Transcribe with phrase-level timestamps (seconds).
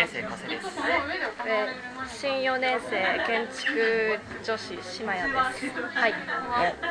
[0.00, 0.66] 年生加瀬です、
[1.46, 5.80] えー、新4年生建築女子島谷です。
[5.92, 6.12] はい。
[6.12, 6.18] の、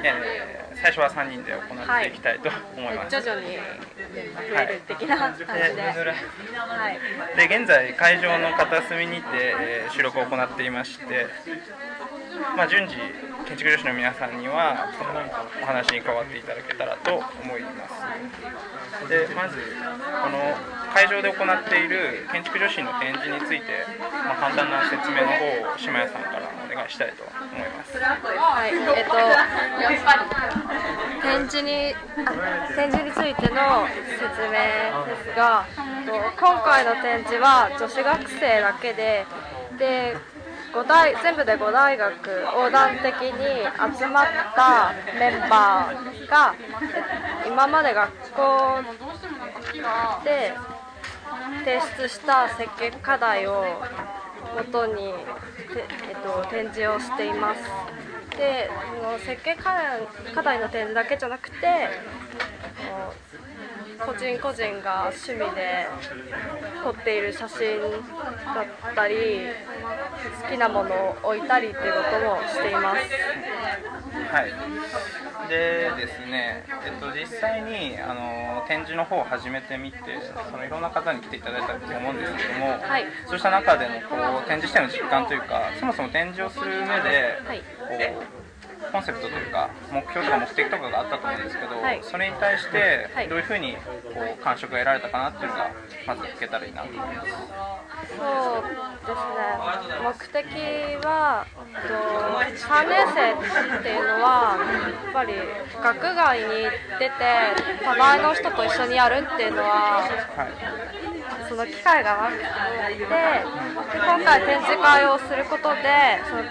[0.03, 3.61] えー、最初は3人で行っていきたいと思います、はい、徐々に増
[4.57, 11.25] える的な感じで、はい、で現在会場の片隅にて、えー、収録を行っていまして
[12.55, 12.95] まあ、順次
[13.49, 14.93] 建築女子の皆さんには
[15.59, 19.09] お話に加わっていただけたらと思います。
[19.09, 19.57] でまず
[20.21, 20.53] この
[20.93, 27.97] 会場で行っている建築女子の展示について、まあ、簡単な説明の方を島谷さんからお願いしたいと思います。
[27.97, 28.69] はい。
[28.69, 29.17] えっと
[31.25, 31.95] 展示に
[32.77, 34.61] 展示についての説明
[35.09, 35.65] ですが
[36.37, 39.25] 今回の展示は女子学生だけで
[39.79, 40.17] で
[40.73, 44.25] 5大全部で5大学横断的に集まっ
[44.55, 46.55] たメンバーが
[47.47, 48.83] 今まで学校
[50.23, 50.53] で
[51.65, 53.63] 提出した設計課題を
[54.55, 57.61] もとに、えっと、展示をしています。
[58.37, 58.69] で
[59.01, 61.89] その設計課題の展示だけじゃなくて
[64.05, 65.87] 個人個人が趣味で
[66.83, 69.15] 撮っている写真だったり
[70.43, 73.01] 好きなものを置いたりっていうこともしています。
[74.31, 74.53] はい。
[75.49, 79.97] でですね、えっと、実際にあの展示の方を始めてみて
[80.51, 84.15] そのいろんな方に来ていただいたと思うんですけども、はい、そうした中でのこ
[84.45, 86.91] う展示しての実感というかそもそも展示をする上で、
[87.45, 88.38] はい、こう
[88.91, 93.79] コンセプトというか目標とか目的とかがあったと思うんですけど、はい、それに対してどういうふうにこ
[94.39, 95.71] う感触が得られたかなっていうのが
[96.07, 97.31] まず聞けたらいいなと思います。
[98.17, 98.63] そう
[99.05, 99.49] ですね。
[100.01, 103.33] 目的は3年生
[103.77, 105.33] っていうのはやっぱり
[105.83, 106.47] 学外に
[106.99, 107.13] 出て
[107.83, 110.45] 他前の人と一緒にやるっていうのは、は
[111.45, 113.05] い、その機会がなくて
[113.93, 116.43] 今回展示会をすることでその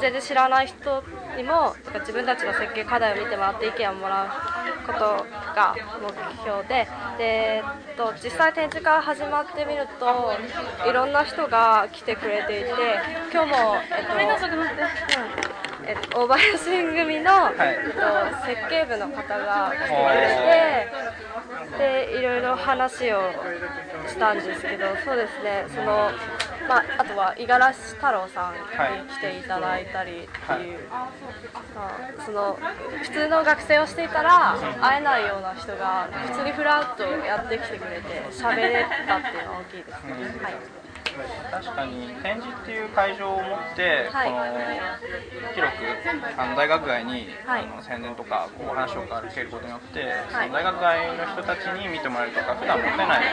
[0.00, 1.02] 全然知らない人
[1.36, 5.00] にも自分たちの設計課題を見てもらって意見をもらうこと
[5.54, 6.08] が目
[6.42, 7.62] 標でで
[7.96, 10.32] と実際展示会始まってみると
[10.88, 12.70] いろんな人が来てくれていて
[13.32, 14.14] 今日も、えっと
[15.86, 20.86] えっと、大林組の、はい、えっと、設計部の方が来てくれ
[21.78, 23.20] てでいろいろ話を
[24.06, 26.10] したんですけどそうですねその
[26.68, 31.88] まあ、あとは五十嵐太郎さんに来ていただいたりっていう、はい、ま
[32.20, 32.58] あ、その
[33.02, 40.12] 普通の学生をしていたら会えないような人が普通にふらっとやってきてくれて喋れたっていうのは大きいですね。
[40.42, 40.79] はい
[41.50, 45.82] 確かに展示っていう会場を持って、はい、この広く
[46.38, 53.24] あの大学外に、はい、あの宣伝とかこう話を受けることによって、はい、その大学外の人たちに見てもらえるとか普段持てない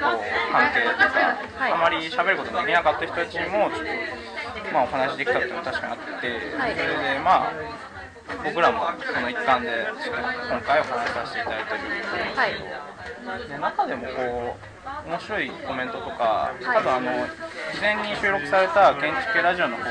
[0.00, 1.38] こう関係とか、
[1.74, 7.52] あまり喋ることができなかった人たちにもちょっと、まあ、お話できたっていうのは確かにあって、それでまあ
[8.44, 12.89] 僕らもその一環で今回お話しさせていただいてるんですけど、で
[13.60, 14.56] 中でもこ
[15.06, 17.10] う面白いコメントとか、はい、多分あの
[17.74, 19.90] 事前に収録された建築系ラジオの方で、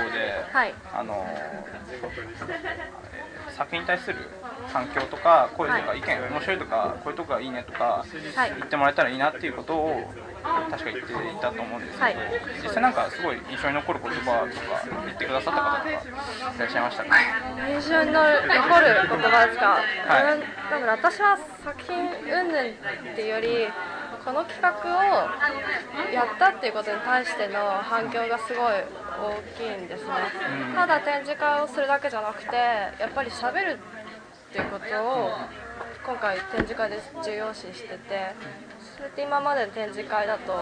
[0.52, 1.26] はい、あの
[3.52, 4.30] 作品に対する
[4.72, 8.06] 反響とか声とか意見、面白いとかこういうとこがいいねとか、
[8.56, 10.02] 言ってもらえたらいいなっていうことを
[10.70, 12.20] 確か言っていたと思うんですけど、
[12.64, 15.94] 実際なんかすごい印象に残る言葉とか言ってくださった方とかい
[16.60, 17.10] らっしゃいましたか？
[17.68, 18.46] 印象に残る
[19.10, 20.40] 言葉ですか、はい、
[20.72, 22.62] だから私は作品云々
[23.14, 23.68] っていうより
[24.24, 25.04] この企画を
[26.14, 28.74] やったっていうことに対しての反響がすごい
[29.20, 30.12] 大きいんですね、
[30.76, 33.78] ただ展示会をするだけじゃなくてやっぱりしゃべる
[34.50, 35.30] っていうことを
[36.06, 38.34] 今回展示会で重要視してて
[38.98, 40.54] それって今までの展示会だと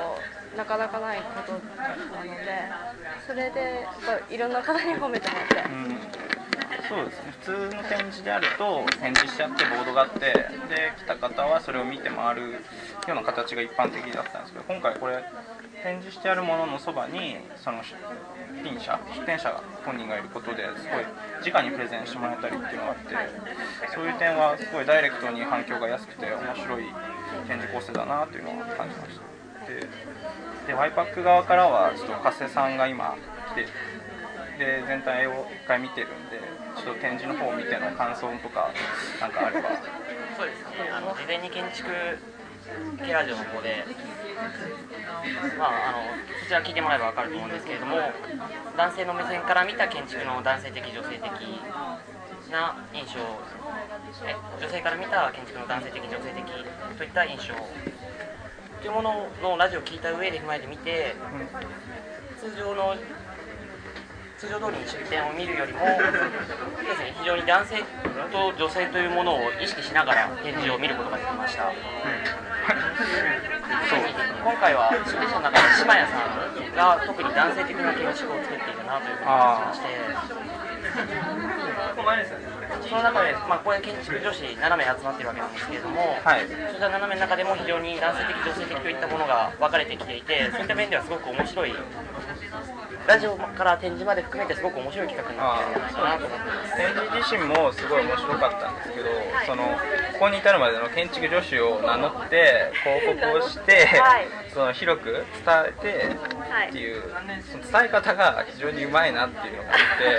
[0.57, 2.43] なかなかないことなので
[3.25, 5.69] それでやっぱいろんな方に褒めてもらって。
[5.69, 6.27] うん
[6.87, 12.57] そうですね普通の展示であると展示しちゃってボードがあってで来た方はそれを見て回るよ
[13.09, 15.23] うな形が一般的だったんですけど今回これ
[15.83, 17.95] 展示してあるもののそばにその出
[18.63, 23.15] 品者出展者本人がいることですごい直にプレゼンしてもらえたりっていうのがあって
[23.93, 26.83] そういう点はすごいダイレクトに反響が安くて面白い
[27.47, 29.71] 展示構成だなというのを感じました。
[29.71, 29.87] で
[30.67, 33.15] でワイパック側からはちょっと加瀬さんが今
[33.51, 33.67] 来て
[34.59, 36.41] で全体を一回見てるんで
[36.75, 38.71] ちょっと展示の方を見ての感想とか
[39.21, 39.69] なんかあれば。
[40.35, 40.89] そうですね。
[40.91, 41.89] あの事前に建築
[43.05, 43.85] ケラジオの方で
[45.57, 46.03] まあ、あの
[46.41, 47.97] そちら聞いてもらえば分かると思うんですけれども
[48.77, 51.23] 男性の目線から見た建築の男性的女性的
[52.51, 53.19] な印象
[54.25, 56.45] え女性から見た建築の男性的女性的
[56.97, 57.53] といった印象
[58.81, 61.15] というもののラジオを聞いた上で踏まえてみて、
[62.39, 62.95] 通常の
[64.37, 65.85] 通常通りに出店を見るよりもで
[66.93, 67.77] すね非常に男性
[68.31, 71.69] と女性というものを意識しながら展示を見ることができました。
[71.69, 71.73] う
[72.43, 73.99] んそう。
[74.43, 80.67] 今回は出店者の中で島屋さんが特に男性的な建築を作っているなというふうに感じまして。
[82.87, 91.73] その中で、まあ、これ建築女子7名集まっているわけなんですけれども、はい、そういった7名の中でも非常に男性的女性的といったものが分かれてきていてそういった面ではすごく面白い
[93.07, 99.05] ラジオから展示まで含めてすごく面白い企画になっているなと思ってます展示自身もすごい面白かったんですけど、
[99.45, 105.23] そのここに至るまでの建築助手を名乗って広告をして、はい、その広く伝
[105.67, 106.17] えて
[106.69, 107.03] っていう、
[107.49, 110.17] その伝え方が非常にうまいなっていうのがあって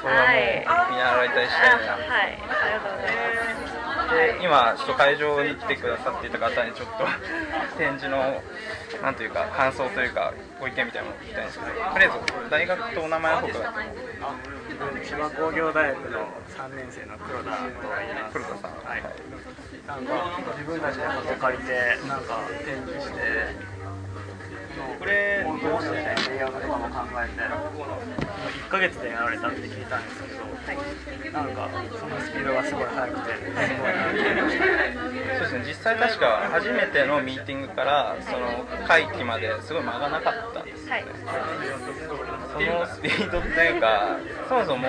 [0.00, 3.79] それはもう見習いたいしたいな、はい、ありがとうございます
[4.42, 7.04] 今ちょっと会場に来てくださっていた方にちょっと
[7.78, 8.42] 展示の
[9.02, 13.74] なんというか感想というかご意見みたいなのを聞きたいんですけどとりあえず大学とお名前の方から
[15.04, 16.26] 千葉工業大学の
[16.56, 19.02] 3年生の黒田と言います黒田さんはい、
[19.86, 20.12] なんか
[20.58, 21.72] 自分たちで箱借りて
[22.08, 23.80] なんか展示して
[24.98, 27.40] これどうしてレイアウトとかも考えて
[28.64, 31.68] 1か月でやられたって聞いたんですけど、はい、なんか
[31.98, 33.92] そのスピードがすごい速くてすごい
[35.66, 41.04] 実際確か初めてのミーティングからその会期まですごい間がなかったんですよね、はい、
[42.52, 44.18] そのスピードっていうか
[44.48, 44.88] そもそも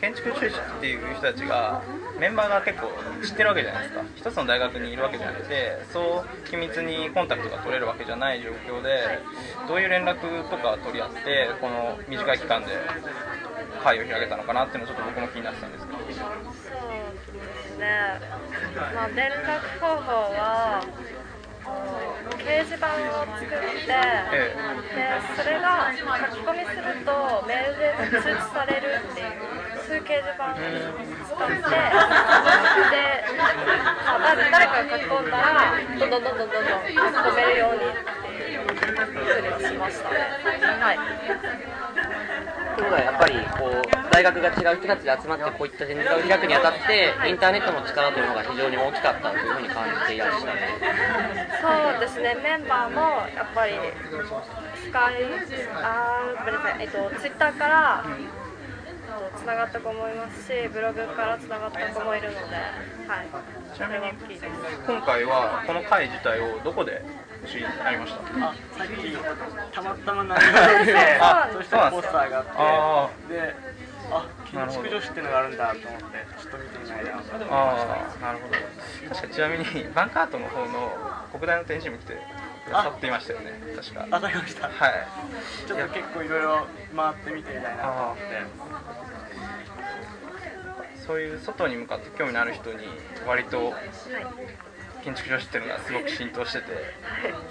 [0.00, 1.82] 建築中止っていう人たちが
[2.18, 2.88] メンバーが結構
[3.24, 4.04] 知ってるわけじゃないですか。
[4.14, 9.18] 一つの大学にいるわけじゃなくてそう緊密にコンタクトが取れるわけじゃない状況で
[9.66, 12.68] どういう連絡とか取り合ってこの短い期間で
[13.82, 15.98] 会を開けたのかなっていうのをちょっと僕も気になってたんですけど
[17.82, 17.90] で
[18.94, 20.86] まあ、連絡方法は
[22.38, 23.58] 掲示板を作って、
[23.90, 24.62] ええ、
[24.94, 25.98] でそれが書
[26.30, 29.34] き込みするとメールで通知されるっていう
[29.82, 30.62] そういう掲示板を
[31.26, 32.94] 使って、で
[34.06, 38.70] あ誰かが書き込んだらどんどんどんどんどんどん書き込めるようにっていうふ
[39.42, 40.10] うにしました。
[40.10, 40.16] ね。
[40.78, 40.98] はい
[42.76, 50.60] ということはやっぱりこう大学が違う人たちで集まってこういった展示会を開くにあたってインターネットの力というのが非常に大きかったというふうに感じていらっしゃる
[51.62, 52.36] そうですね。
[52.42, 53.00] メンバーも
[53.34, 53.74] やっぱり
[54.76, 55.24] スカイ
[55.82, 58.04] あごめんなさい、えっと、ツイッターから
[59.36, 62.56] つながった子もいますしブログからつながった子もいるので、
[63.06, 63.28] はい、
[63.74, 64.00] ちなみに
[64.86, 67.04] 今回はこの会自体をどこで
[67.46, 68.18] 知りありました。
[68.48, 68.92] あさっき
[69.74, 73.54] たまたま何がてあそうしたポスターがあってで
[74.10, 77.48] あ建築女子っていうのがあるんだと思ってちょっと見てみたいなと思いました。
[77.48, 78.54] あなるほど。
[79.14, 80.92] 確かちなみにバンカートの方の
[81.32, 82.18] 国大の展示も来て
[82.70, 84.06] さっていましたよね確か。
[84.10, 84.68] わかりました。
[84.68, 84.72] はい。
[85.66, 88.22] ちょっと結構いろいろ回ってみてみたいなと思って。
[91.06, 92.86] そういう外に向かって興味のある人に
[93.26, 93.74] 割と、はい
[95.02, 96.66] 建築女子っていうのがすごく浸透してて、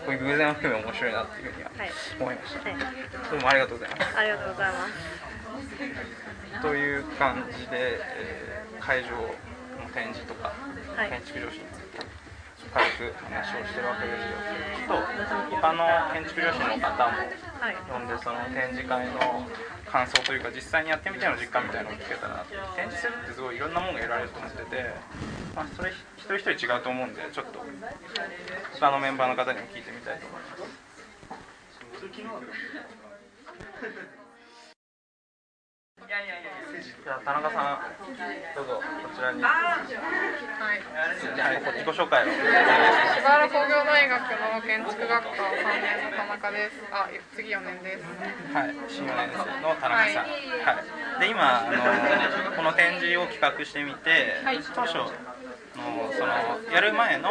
[0.06, 1.72] こういう偶然を含め面白いなっていうふうには
[2.20, 4.18] 思いました、はい、どうもありがとうございます。
[4.18, 6.62] ありがとうございます。
[6.62, 10.54] という感じで、えー、会場の展示とか、
[11.10, 12.22] 建築女子について
[12.72, 14.52] 軽く話をしてるわけですよ。
[14.88, 17.18] と他の建築女子の方も
[17.92, 19.48] 呼んでその展示会の
[19.86, 24.96] 感想というか実際にやってみての実感みたいなのを聞けたら展示するってすごいいろんなものが得られると思ってて、
[25.56, 27.66] まあ、それ一人一人違うと思うんでちょっと
[28.80, 30.62] 他のメンバーの方にも聞いてみたいと思います。
[32.02, 37.80] じゃあ田中さん
[38.56, 38.84] どうぞこ
[39.16, 39.42] ちらに。
[39.42, 39.88] はい。
[39.88, 42.28] じゃあ自己紹介を。
[42.30, 42.42] 柴
[43.22, 46.84] 原工業大学の建築学科3年の田中です。
[46.92, 48.04] あ次4年です。
[48.54, 50.84] はい新4年生の田中さん、はい、は
[51.18, 51.72] い、で今あ
[52.52, 54.98] のこの展示を企画してみて、はい、当初
[56.14, 56.32] その
[56.72, 57.30] やる前の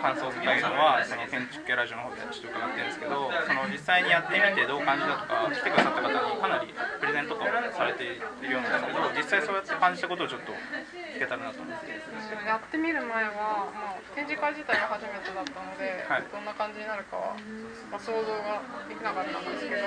[0.00, 10.52] 感想っていうのはその建築系ラジオの方でちょっと伺ってるんですけどその実際にやってみてどう感じたとか来てくださった方にかなりプレゼントとかされているようなんですけど実際そうやって感じたことをちょっと
[11.16, 11.62] 聞けたらなと。
[11.62, 17.38] 思って、うん、やってみる前は、まあ、展示会自体が初めてだったので、はい、どんな感じになるかは、
[17.90, 18.58] まあ、想像が
[18.90, 19.86] できなかったんですけど、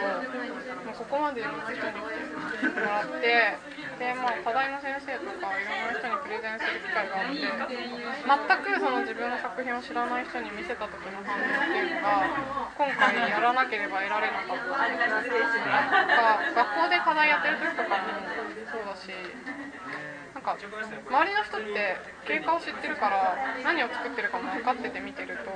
[0.87, 3.59] まあ、ここまでいろんな人に来てもらって
[3.99, 12.25] で、まあ、課題の先生とかいろんな人にプレゼンする機会があって全くその自分の作品を知らない人に見せた時の反応っていうのが
[12.77, 14.97] 今回やらなければ得られなかったなん。
[16.07, 18.05] か学校で課題やってる時とかも
[18.71, 19.09] そうだし
[20.33, 21.97] なんか周りの人って
[22.27, 25.51] 経過を知ってるから何を作ってるかも分かってて見てると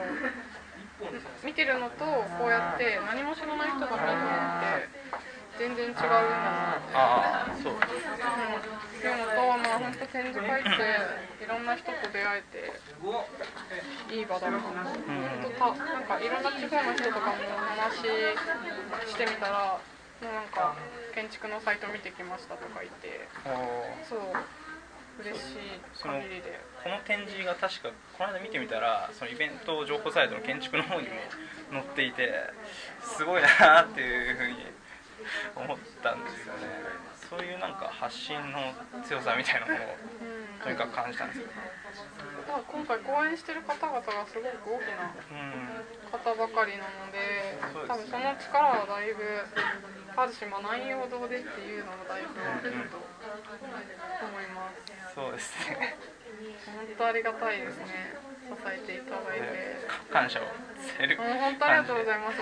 [1.45, 2.05] 見てるのと
[2.39, 5.18] こうやって何も知らない人が見るのって
[5.59, 6.79] 全然違うな。
[6.95, 12.71] ああそう、うん、っていうのとまあ本当展示会っていろんな人と出会えて
[14.15, 14.55] いい場だな。
[14.55, 17.43] うん、たなんかいろんな地方の人とかも
[17.75, 18.07] 話
[19.11, 19.75] してみたら
[20.23, 20.75] もうなんか
[21.13, 23.27] 建築のサイト見てきましたとか言って
[24.07, 24.19] そう
[25.19, 25.83] 嬉しい。
[25.99, 31.15] 限りでこの展示が確かこの間見てみたらそのイベント情報サイトの建築の方にも
[31.71, 32.31] 載っていて
[33.03, 34.78] すごいなっていうふうに
[35.55, 37.09] 思ったんですよね。
[37.29, 38.73] そういうなんか発信の
[39.05, 39.97] 強さみたいなものを
[40.63, 41.47] とにかく感じたんですよ。
[42.49, 45.13] 今回講演してる方々がすごく大きな
[46.09, 49.21] 方ばかりなので、うん、多分その力はだいぶ
[50.17, 55.95] あるし、まあ、内容どうでっていうのもだいぶ大きいと思います、そうですね。
[56.65, 58.17] 本当ありがたいですね。
[58.49, 59.77] 支えていただいて。
[60.11, 60.43] 感謝を。
[60.45, 62.37] 本当ありがとうございます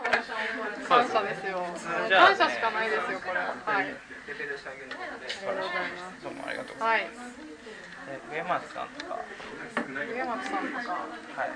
[0.00, 1.60] 感謝ですよ。
[2.08, 3.40] 感謝しかないですよ、これ。
[3.40, 3.92] はい。
[6.22, 7.36] どうもありがとうございます。
[8.00, 9.20] はい、上松さんとか。
[9.84, 11.04] 上松さんとか。
[11.36, 11.52] はい。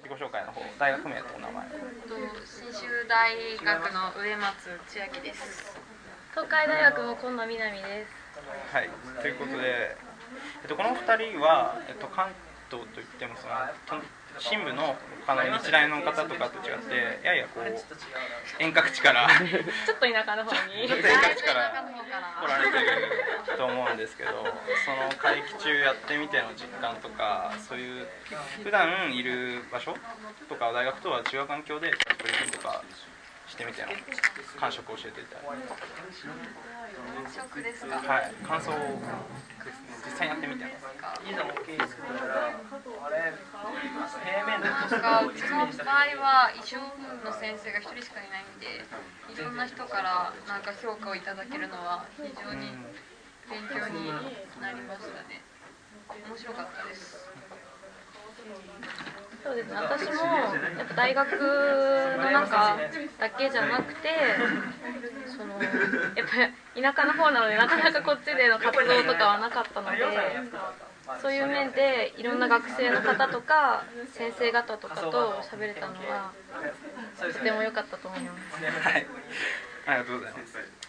[0.00, 1.68] 自己紹介の方、大学名とお名前。
[2.46, 5.76] 信州大学の上松千秋です。
[6.30, 8.20] 東海大学の今野みなみです。
[8.72, 8.88] はい、
[9.20, 9.96] ということで、
[10.62, 12.32] えっと、この二人は、えっと、関
[12.70, 13.54] 東といってもその
[14.38, 14.96] 新部の
[15.26, 20.88] あの日大の方とかと違ってややこう遠隔地からちょっと田舎の方に。
[20.88, 21.70] ちょっと遠隔地から
[22.40, 22.78] 来られて
[23.52, 24.30] ると思うんですけど
[24.84, 28.08] その会期中やってみての実感とかそういう
[28.64, 29.94] 普段いる場所
[30.48, 32.82] とか大学とは違う環境でプレゼンとか
[33.60, 33.92] してみての
[34.56, 35.68] 感触を教えていただいて。
[35.68, 38.32] 感触ですかはい。
[38.40, 38.74] 感想を
[40.00, 40.46] 実際やって。
[40.48, 46.80] みていざ OK 作ったらあれ平面でなんかうちの場合は衣装
[47.20, 48.80] の先生が一人しかいないんで
[49.28, 52.72] いろんな人からなんか評価をいただけるのは非常に
[53.52, 54.08] 勉強に
[54.60, 55.44] なりましたね。
[56.08, 57.28] 面白かったです
[59.42, 59.74] そうですね。
[59.76, 60.24] 私も
[60.78, 62.76] やっぱ大学の中
[63.18, 64.08] だけじゃなくて
[65.26, 69.96] そのやっぱ田舎の方なのでなかなかこっちでの活動とかはなかったので
[71.20, 76.32] そういう面でいろんな学生の方とか先生方とかと喋れたのは
[77.18, 78.64] とても良かったと思います。
[78.64, 79.06] はい、
[79.86, 80.79] ありがとうございます。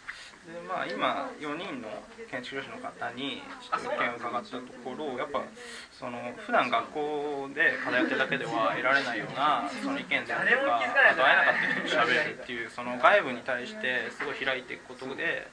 [0.42, 5.46] でまあ、今4人の建築士の方に意見を伺ったところやっぱ
[5.94, 15.46] その普段学校で課題やってるだけでは得られないようなその意見であるとかあと会えなかった人と喋れるっていうその外部に対してすごい開いていくことで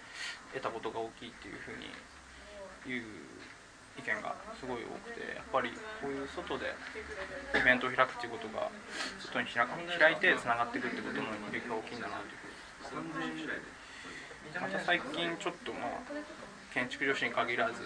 [0.57, 1.93] 得たことが大きいっていうふうに
[2.89, 3.29] 言う
[4.01, 5.69] 意見がすごい多くてやっぱり
[6.01, 6.73] こういう外で
[7.53, 8.73] イベントを開くっていうことが
[9.21, 13.78] 外に開いてつながっていくってことの影響が大きいんだなというふうに感じました。
[14.55, 15.91] また最近ちょっとまあ
[16.73, 17.83] 建築女子に限らず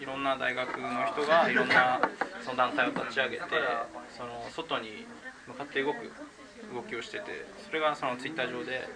[0.00, 2.00] いろんな大学の人がいろんな
[2.42, 3.42] その団体を立ち上げて
[4.16, 5.06] その外に
[5.46, 6.10] 向かって動く
[6.72, 8.88] 動きをしててそれがそのツイッター上で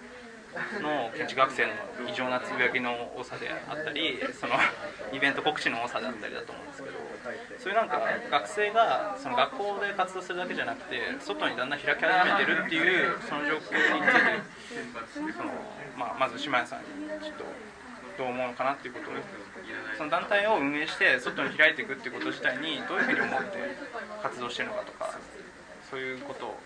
[0.81, 1.73] の建築学生の
[2.09, 4.55] 異常なつぶやきの多さであったりその
[5.13, 6.95] イベント告知の多さであったりだと思うんですけど
[7.59, 15.51] そういうなんか学生がその学校で活動するだけじゃなくて外にだんだん開き始めてるっていうその状況についてその、
[15.97, 17.43] まあ、まず島屋さんにちょっと
[18.17, 19.13] どう思うのかなっていうことを
[19.97, 23.57] その団体を運営して外に開いていくっていうこと自体にどういうふうに思って
[24.23, 25.15] 活動してるのかとか
[25.89, 26.59] そういうことを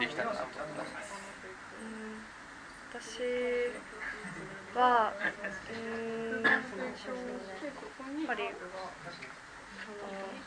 [0.00, 1.20] できたらなと思います。
[2.90, 3.20] 私
[4.74, 5.14] は
[5.68, 8.54] うんやっぱり
[9.84, 10.40] その、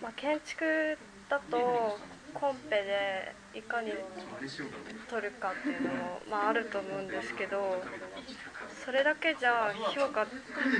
[0.00, 2.00] まあ、建築だと
[2.32, 2.76] コンペ
[3.52, 3.92] でいかに
[5.08, 7.86] 取るかっていうのも、まあ、あると思うんですけど
[8.84, 10.26] それだけじゃ評価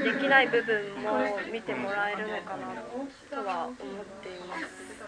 [0.03, 2.77] できない部分も見てもらえるのかな
[3.31, 5.05] とは思っています。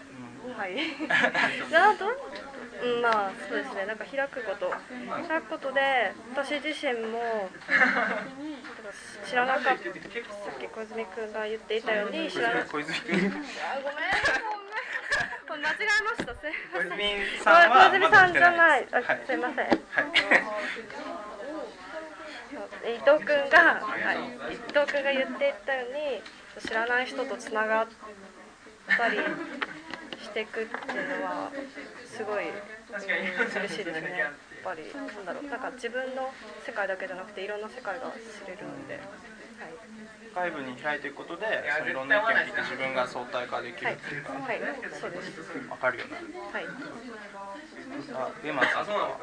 [0.57, 0.77] はい。
[2.83, 3.85] うん、まあそうですね。
[3.85, 4.71] なんか開くこと。
[5.27, 7.49] 開くことで私自身も
[9.25, 9.69] 知らなかった。
[9.69, 9.77] さっ
[10.59, 12.71] き小泉君が言っていたように知らなかった。
[12.71, 14.09] 小泉君あごめん。
[15.47, 15.63] ごめん。
[15.63, 16.35] 間違えました。
[16.35, 16.51] すい
[16.85, 16.97] ません。
[17.43, 19.75] 小泉さんじゃないあ、すいません、はい、
[22.95, 27.87] 伊藤君が、はい、伊藤君が言っていたように知らない人とつながっ
[28.97, 29.17] たり
[30.21, 31.51] していくっていうのは
[32.17, 32.57] すごい、うん、
[33.61, 34.17] 嬉しいですね。
[34.17, 34.33] やっ
[34.63, 36.33] ぱりなんだろうなんか自分の
[36.65, 38.97] 世界だけじゃなくていろんな世界が知れるので。
[38.97, 39.77] はい。
[40.37, 44.23] 外部に開いていくことでそのいろんな意見を聞いて自分が相対化できるっていう。
[44.23, 45.41] か、はい、はい、そうです。
[45.41, 46.65] 分かるようになるはい。
[48.13, 49.17] あ上松さんは？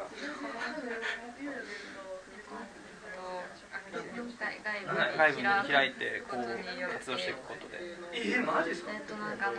[3.93, 6.43] 外部に開いてこう
[6.93, 7.79] 活動していくことで。
[8.13, 8.91] えー、マジですか？
[8.93, 9.57] えっとなんかあの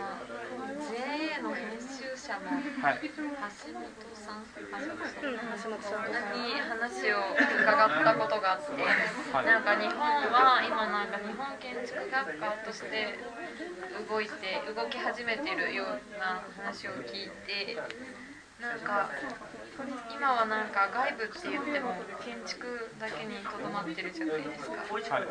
[0.81, 3.13] JA の編集者の橋
[3.73, 4.63] 本さん、橋
[5.69, 8.71] 本さんに話を伺ったことがあって、
[9.33, 9.97] はい、なんか日本
[10.31, 13.17] は今なんか日本建築学科として
[14.09, 15.87] 動いて動き始めてるよう
[16.19, 17.77] な話を聞いて
[18.59, 19.09] なんか
[20.09, 21.93] 今はなんか外部って言っても
[22.25, 25.27] 建築だけにとどまってるじゃないですか、はい、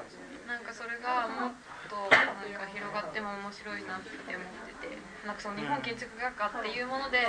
[0.46, 1.52] なんかそれがもっ
[1.86, 7.26] となんか広がっても面白いなって思っててなんかその日本建築学科っていうもので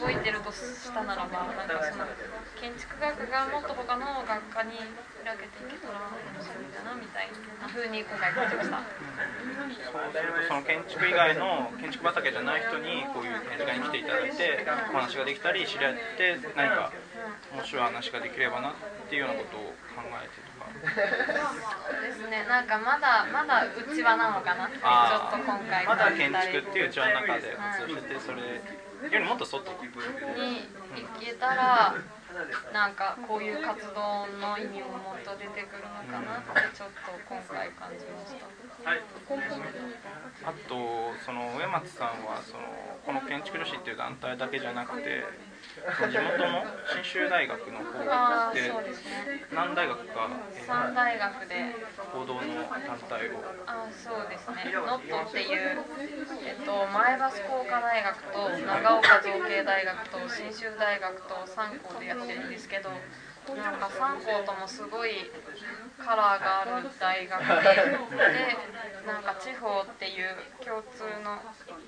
[0.00, 2.08] 動いてるとしたならばなんかその
[2.56, 4.80] 建築学がもっと他の学科に
[5.28, 7.28] 開けていけたら面白いんだなみたい
[7.60, 8.80] なふうに今回感じました。
[10.48, 16.92] その建築以外の建築畑じゃない人にこういう展示会に来ていただいてお話ができたり知り合って何か
[17.52, 18.74] 面白い話ができればなっ
[19.08, 19.60] ていうようなことを
[19.94, 20.68] 考えてとか。
[21.90, 22.44] そうですね。
[22.48, 28.38] なんかまだまだうちわなのかなってちょっと今回まだ建築っていううちわの中で活動しててそれ
[29.10, 31.94] よりもっと外に行けたら。
[32.72, 38.67] なんかこういう活動の意味ももっと出てくるのかなってちょっと今回感じました。
[38.84, 39.00] はい、
[40.44, 40.74] あと
[41.24, 42.62] その上松さんはその
[43.04, 45.24] この建築女子っていう団体だけじゃなくて
[46.10, 46.64] 地元の
[46.94, 48.72] 信州大学の方で
[49.52, 50.28] 何大学か、
[50.66, 51.74] 3大学で。
[52.12, 53.44] 報道の団体を。
[53.66, 54.72] あそうですね。
[54.74, 55.84] ノットっていう、
[56.46, 62.90] えっと、前橋工科大学と長岡造形大学と信州大学と3校でやってるんですけど
[63.56, 65.30] なんか3校ともすごい
[65.96, 67.46] カラーがある大学で
[69.06, 71.40] なんか地方っていう共通の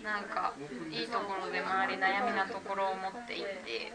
[0.03, 0.55] なんか
[0.91, 3.93] いいところで周り悩みなところを持っていて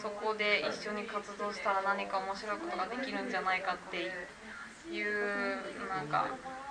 [0.00, 3.96] そこで一緒に活動したら何か面白いことができるんじゃないかって
[4.88, 6.28] いうなんか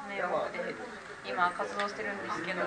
[0.10, 0.76] 名目で
[1.26, 2.62] 今活動してるんですけど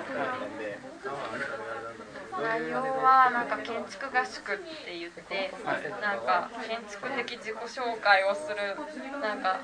[2.43, 5.53] 内容はなんか建築合宿って言って
[6.01, 8.77] なんか建築的自己紹介をする
[9.21, 9.61] なんか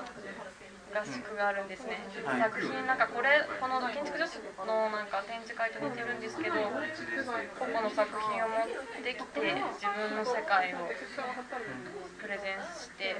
[0.93, 6.55] 合宿があるんですね、はい、作品なんかこれこの建築女子のなんか展示会と似てるんですけど
[7.57, 8.69] 個々の作品を持っ
[9.01, 10.85] てきて自分の世界を
[12.21, 13.17] プレゼンして、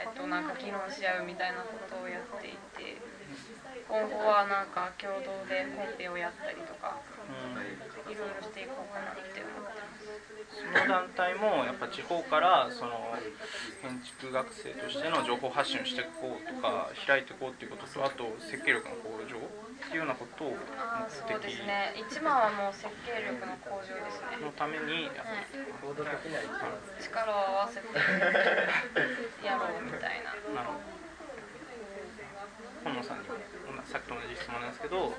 [0.00, 2.96] えっと、なんか議論し合うみたいなことをやっていて
[3.88, 6.98] 今後はなんか共同でコンペをやったりとか
[8.10, 10.10] いろいろしていこうかなって思ってます。
[10.46, 13.14] その団体もやっぱ地方からその
[13.82, 20.66] 建築学生としての情報発信をしていこうとか開いていこうっていうこととあと設計力の向上っていうようなことを目的
[21.10, 21.94] そうですね。
[21.94, 24.42] 一番はもう設計力の向上ですね。
[24.42, 26.02] のためにやって、うん、
[26.98, 27.86] 力を合わせて
[29.46, 30.34] やろうみたいな。
[30.54, 31.05] なるほど
[32.86, 33.26] 本野さんに
[33.90, 35.10] さっきと同じ質問なんですけど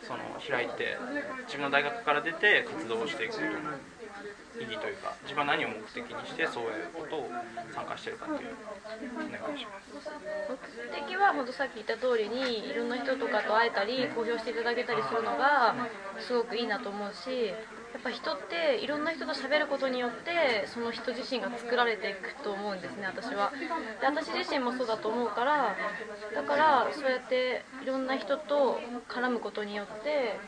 [0.00, 0.96] その開いて
[1.44, 3.76] 自分の大学から出て活動をしていくことの
[4.56, 7.28] 意義というか自分は何を目的にしてそういうことを
[7.76, 8.56] 参加してるかっていう
[9.16, 10.08] お願いします。
[10.48, 15.76] 目的は本当さっき言った通りにいろんな人とかと会えたり公表していただけたりするのが
[16.18, 17.52] すごくいいなと思うし
[17.98, 23.52] っぱ人っていろんな人と喋ることによってその人自身が作られていくと思うんですね私は。
[24.00, 25.76] で私自身もそうだと思うから
[26.34, 30.38] だからそうやっていろんな人と絡むことによって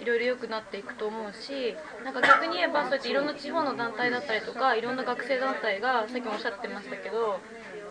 [0.00, 7.40] いろいろ良くなっていくと思うしなんか逆に言えばそうやっていろんな地方の団体だったりとかいろんな学生団体がさっきもおっしゃってましたけど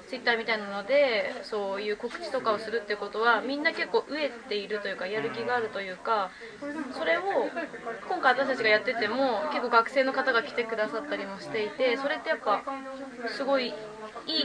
[0.09, 6.31] ツイッターみたいなのでそういう告知とかをするってことはみんな結構飢えているというかやる気があるというか
[6.97, 7.21] それを
[8.09, 12.63] 今回私たちがやってても結構学生の方が来てくださったりもしていてそれってやっぱ
[13.27, 13.71] すごいい
[14.31, 14.35] い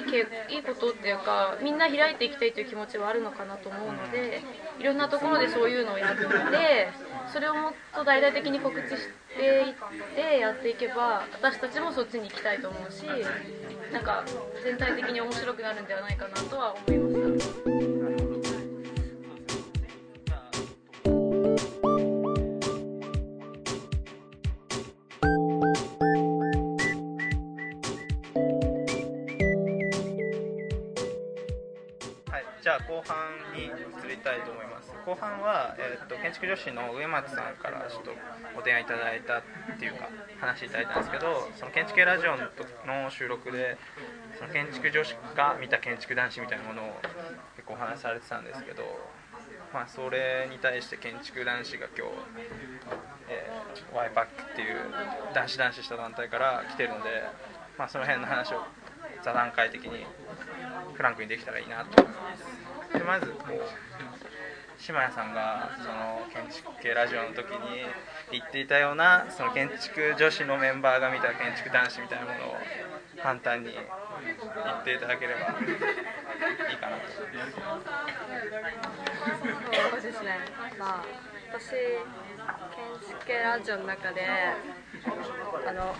[0.50, 4.42] いいことっていうかみんな開いていきたいという気持ちはあるのかなと思うので
[4.78, 6.24] いろんなところでそういうのをやって
[7.34, 9.74] それをもっと大々的に告知していっ
[10.14, 13.02] てやっていけば私たちもそっちに行きたいと思うし
[13.92, 14.24] なんか
[14.62, 17.93] 全体的に面白くなるんではないかなとは思いました。
[35.04, 38.10] 後半は、えーと、建築女子の上松さんからちょっと
[38.56, 39.42] ご提案いただいたっ
[39.78, 40.08] ていうか
[40.40, 43.76] 話いただいたんですけどその建築系ラジオの収録で
[44.40, 46.96] その建築女子が見た建築男子みたいなものを
[47.56, 48.82] 結構お話しされてたんですけど、
[49.72, 52.12] まあ、それに対して建築男子が今日、
[53.28, 54.88] えー、ワイパックっていう
[55.34, 57.28] 男子男子した団体から来てるので、
[57.76, 58.64] まあ、その辺の話を
[59.22, 60.06] 座談会的に
[60.94, 62.98] フランクにできたらいいなと思います。
[62.98, 63.60] でまずこう
[64.78, 67.94] 島谷さんがその建築系ラジオの時に
[68.30, 72.68] 言っていたようなその建築女子のメンバーが見た建築男子みたいなものを
[73.22, 75.56] 簡単に言っていただければ
[76.70, 77.56] いいかなと思います。
[79.90, 80.52] そうですね。
[80.78, 81.06] まあ
[81.52, 81.70] 私
[82.70, 84.62] 建築系ラジオの中で
[85.66, 85.94] あの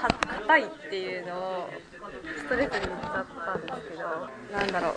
[0.00, 1.70] 硬いっていうのを
[2.38, 4.02] ストレートに言っちゃったんですけど
[4.58, 4.94] なんだろう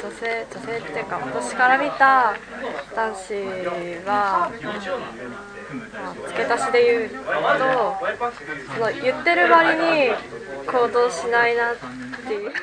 [0.00, 2.34] 女性女性っていうか私から見た
[2.94, 3.34] 男子
[4.06, 4.50] は、
[5.96, 7.16] まあ、付け足しで言うと
[8.74, 10.14] その言ってる割に
[10.66, 11.76] 行動しないなっ
[12.26, 12.52] ていう。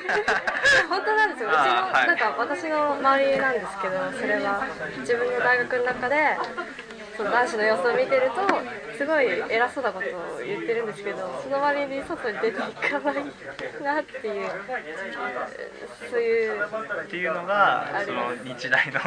[0.90, 1.50] 本当なんですよ。
[1.50, 4.66] うちの、なんか私の周りなんですけどそれは
[5.00, 6.38] 自分の大学の中で
[7.22, 13.16] その男子の様子を見てるとすごい偉そうなことを言ってるんですけどその割に外に出ていかない
[13.84, 14.50] なっていう
[16.10, 16.66] そういう
[17.06, 19.00] っていうのがその日大の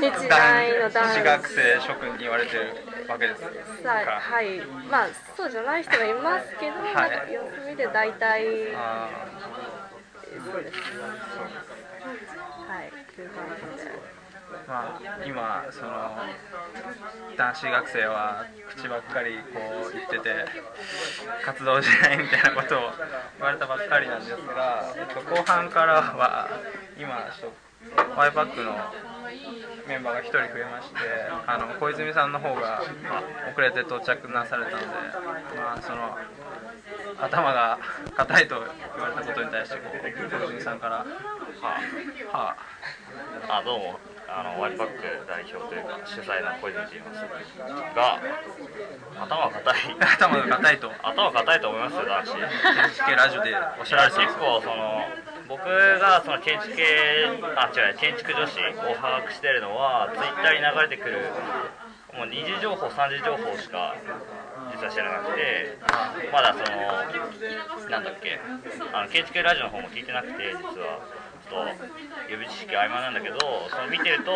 [0.00, 1.20] 日大の男子。
[1.22, 2.74] 学生諸君に言われてる
[3.06, 4.60] わけですはい。
[4.90, 8.72] まあそうじゃない人もいますけど、はい、なんか様子見て大体
[10.30, 10.78] そうです。
[12.00, 12.90] はい。
[13.14, 13.44] という感
[13.76, 13.99] じで。
[14.70, 16.14] まあ、今その
[17.36, 19.58] 男子学生は口ばっかりこ
[19.90, 20.46] う言ってて
[21.44, 22.80] 活動しないみたいなことを
[23.38, 26.48] 言われたばっかりなんですが、えっと、後半からは
[26.96, 28.70] 今ちょっとワイパックの
[29.88, 30.96] メンバーが1人増えまして
[31.48, 34.86] あの小泉さんの方がま遅れて到着なされたので、
[35.56, 36.16] まあ、その
[37.18, 37.76] 頭が
[38.16, 40.98] 硬いと言われたことに対してこう小泉さんから
[41.60, 41.76] 「は
[42.32, 42.56] あ、は
[43.48, 44.09] あ、あどうも。
[44.30, 47.26] あのワイパック代表というか主催の小泉と言います
[47.98, 48.22] が
[49.26, 49.96] 頭が硬い。
[49.98, 50.92] 頭が硬いと。
[51.02, 52.34] 頭が硬いと思いますよ男子。
[52.38, 55.04] 建築系ラジオでおっしゃられて結構その
[55.48, 61.26] 僕がその建築系あ違う建築女子を把握してるのはツイッターに流れてくる
[62.14, 63.96] もう二次情報三次情報しか
[64.70, 65.76] 実は知らなくて
[66.30, 68.38] まだそのなんだっけ
[68.92, 71.19] あの建築系ラジオの方も聞いてなくて実は。
[71.50, 71.66] と
[72.30, 74.30] 予備知識曖昧なんだけどその見てると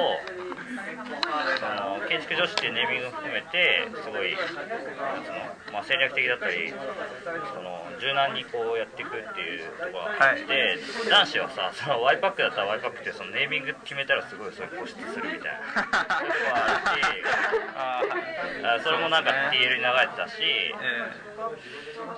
[0.74, 5.38] その建築女子っていうネーミングを含めてすごいその、
[5.72, 15.94] まあ、戦略的だったりその柔軟にこうやっていくっていうところがあって、はい、男子はさそのワイパックだったらワイパックってそのネーミング決めたらすごいそれ固執するみたいな。
[16.18, 17.14] そういうとこあるし
[18.64, 20.42] あそれもなんか TL に流れてたし、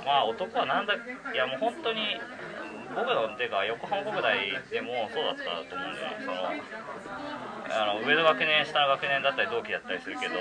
[0.04, 0.98] まあ男はなんだい
[1.36, 2.20] やもう本当に
[2.94, 4.36] 僕のっていうか横浜国大
[4.70, 6.24] でもそうだったと思うんだよね。
[6.24, 6.36] その
[7.68, 10.34] あの上の学年下の学年だったり同期だったりするけど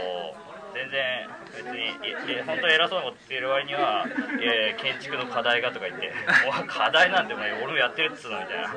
[0.76, 4.06] 全然別にい本当に偉そうなこと言ってる割には
[4.40, 6.14] 「いやいや建築の課題が」とか言って
[6.48, 8.76] 「お課題なんて俺もやってるっつうの」みたいな。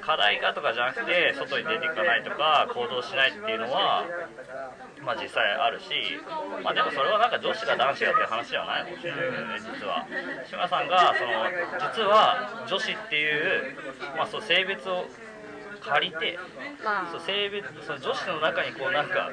[0.00, 4.04] 課題がとかじゃなくて外に出ていかないとか行動しないっていうのは
[5.06, 5.86] まあ実際あるし
[6.64, 9.60] まあでもそれはなんか女子が男子がっていう話ではないかもしれないけどね。
[9.62, 10.06] 実は。
[10.44, 11.46] 志村さんがその
[11.94, 13.76] 実は女子っていう
[14.18, 15.06] まあそう性別を
[15.78, 16.36] 借りて、
[16.82, 19.30] まあ、そう性別その女子の中にこうなんか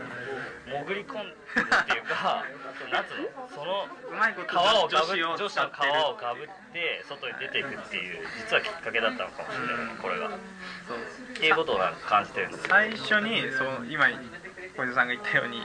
[0.70, 2.46] 潜り込んでっていうか
[2.92, 3.50] なんつうの？
[3.50, 3.90] その
[4.46, 5.82] 皮をかぶ女子の皮
[6.14, 10.30] をかぶって外に出ていくっていう実はきっかけだったのかもしれない、これが。
[10.30, 10.98] そう。
[11.34, 14.08] っていうことをなんか感じてるんです最初にそう今
[14.76, 15.62] 小泉さんが言ったように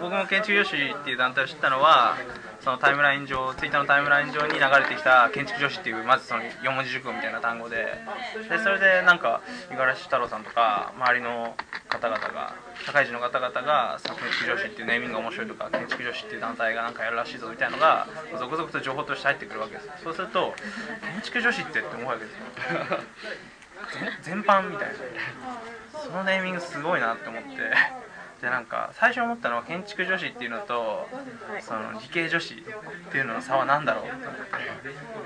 [0.00, 2.16] 僕も建築女子っていう団体を知ったのは
[2.60, 7.98] そのタイムライン上ツイッターのタイムライン上に流れてきた建築女子っていうまずその4文字熟語みたいな単語で
[8.48, 11.54] でそれでなんか五十嵐太郎さんとか周りの
[11.88, 18.06] 方々が社会人の方々が建築女子っていうネーミングが面白いとか建築女子っていう団体がなんかやるらしいぞみたいなのが
[18.38, 19.88] 続々と情報として入ってくるわけです。
[20.04, 20.54] そうすると
[21.12, 22.38] 建築女子ってって思うわけですよ。
[24.22, 24.94] 全般みたいな。
[26.04, 27.48] そのネーミングすごいなって思って。
[28.40, 31.08] でなんか最初思ったのは建築女子っていうのと
[31.60, 32.56] その理系女子っ
[33.10, 34.12] ていうのの差は何だろうって。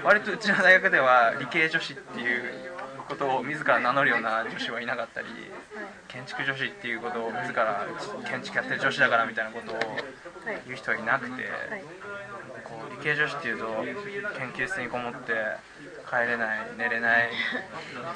[0.05, 2.73] 割とうちの大学では理系女子っていう
[3.09, 5.29] ことを自ら名乗るような女子はいなかったり
[6.09, 7.87] 建築女子っていうことを自ら
[8.29, 9.79] 建築やってる女子だからみたいなことを
[10.67, 11.45] 言う人はいなくて
[12.65, 13.67] こう理系女子っていうと
[14.39, 15.33] 研究室にこもって
[16.13, 17.31] 帰れない寝れない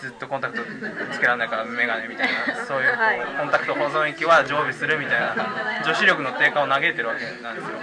[0.03, 0.63] ずっとコンタクト
[1.15, 7.79] つけられないから眼鏡みたいなそういうコンタクト保存液は常備するみたいな女子力の低下を嘆いてるわけなんですよ、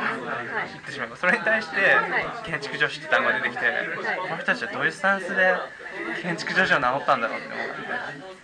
[0.71, 1.17] 言ってしまえば。
[1.17, 1.97] それに対して
[2.45, 3.65] 建築女子って単語が出てきて
[4.21, 5.55] この人たちはどういうスタンスで
[6.21, 8.42] 建築女子を名乗ったんだろうって思って。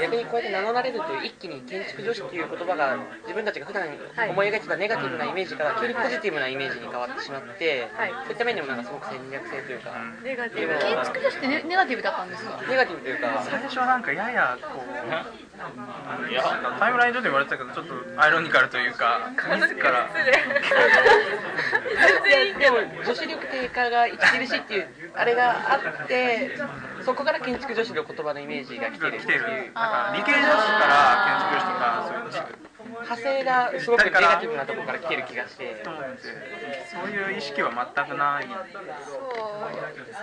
[0.00, 3.86] 逆にこうやって名乗られると一気に建築女子っていう言葉が自分たちが普段
[4.30, 9.90] 思い描いてたネガティブなイメージから急にポジティブなイメージに変わってしまって、はい、そういった面でもなんかすごく戦略性というか、
[10.22, 10.78] ネガティブ。
[10.78, 12.60] 建築女子ってネネガティブだったんですか？
[12.68, 13.44] ネガティブというか。
[13.48, 16.42] 最初はなんかややこういや
[16.78, 20.08] タイムライン上で言われてたけどちょっとアイロニカルというか自ら。
[22.58, 26.50] でも女子力低下が著しいっていうあれがあって
[27.04, 29.42] そこから建築女子の言葉のイメージが来てるっていう。
[29.42, 35.82] 理系女子から建築女子とかそういう派生がすごくネガティブなところから来てる気がして。
[36.90, 38.46] そういう意識は全くない。
[38.46, 38.50] そ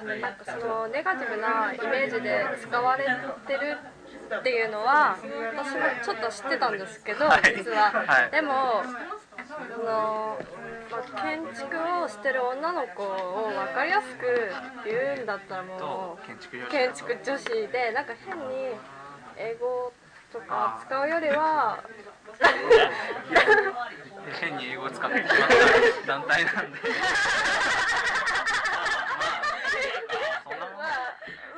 [0.04, 3.06] うなんかそのネガティブなイメージで使われ
[3.48, 3.78] てる
[4.38, 5.18] っていうのは
[5.56, 8.84] 私もちょっと知ってたんですけど、はい、実は、はい、でも
[9.48, 10.38] その、
[10.92, 14.52] まあ、建築をしてる女の子を分かりやすく
[14.86, 16.26] 言うんだったらもう
[16.70, 18.42] 建築女子でなんか変に
[19.38, 19.94] 英語
[20.32, 21.84] とか使うよりは
[24.40, 25.32] 変に英語を使ってしまっ
[26.02, 26.80] た団体なんで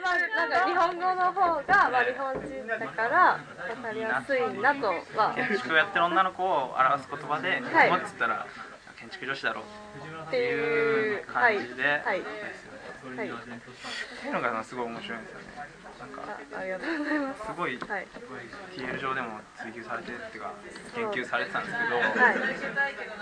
[0.02, 3.40] まあなんか日本語の方が、まあ、日本人だから
[3.76, 4.88] 分かりやすいなと
[5.18, 5.34] は。
[5.36, 8.46] 建築をやってる女の子を表す言葉で日本語っつったら、
[9.00, 9.64] 建築女子だろう。
[10.28, 12.24] っていう感じで、はいはい、はい、っ
[13.16, 15.46] ていうのがすごい面白いんですよね。
[16.02, 16.24] なんか
[16.58, 17.46] ありがとうございます。
[17.46, 18.08] すごい、はい、
[18.76, 20.54] TL 上でも追求されてっていうか
[20.96, 22.06] 研究されてたんですけど、はい、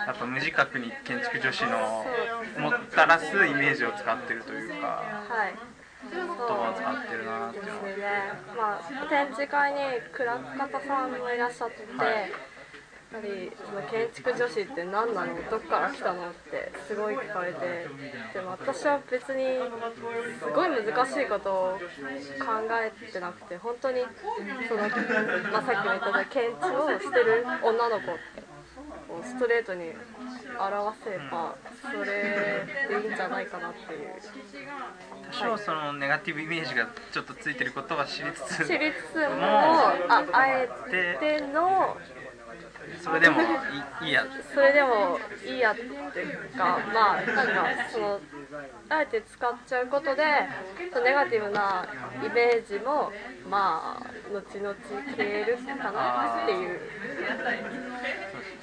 [0.07, 2.05] やっぱ無自覚に建築女子の
[2.59, 5.55] もたらすイメージを使ってるというか、はい、
[6.09, 7.97] 言葉を使ってるなっていうのは、ね、
[8.57, 9.79] まあ、展示会に
[10.11, 12.31] 倉方さんもいらっしゃって、はい。
[13.11, 16.29] やっぱりその建築女子って何なのどっから来たの？
[16.29, 17.87] ってすごい聞かれて
[18.35, 19.57] でも私は別に
[20.37, 21.81] すごい難しいことを考
[22.69, 24.05] えてなくて本当に
[24.67, 24.81] その、
[25.51, 28.13] まあ、さっきも言った建築をしてる女の子
[29.19, 29.91] をストレートに
[30.59, 34.09] 表せばそれでいいんじゃないかなっていう。
[35.31, 40.67] 多少そのネガティブイメージがちょっとついてることは知りつつ知りつつもああえ
[41.19, 41.95] ての
[43.03, 43.41] それでも
[44.01, 48.19] いいやそれでもいいやっていうかまあなんかその
[48.89, 50.23] あえて使っちゃうことで
[50.91, 51.87] そのネガティブな
[52.25, 53.11] イメージも
[53.47, 56.79] まあ後々消えるかなっていう。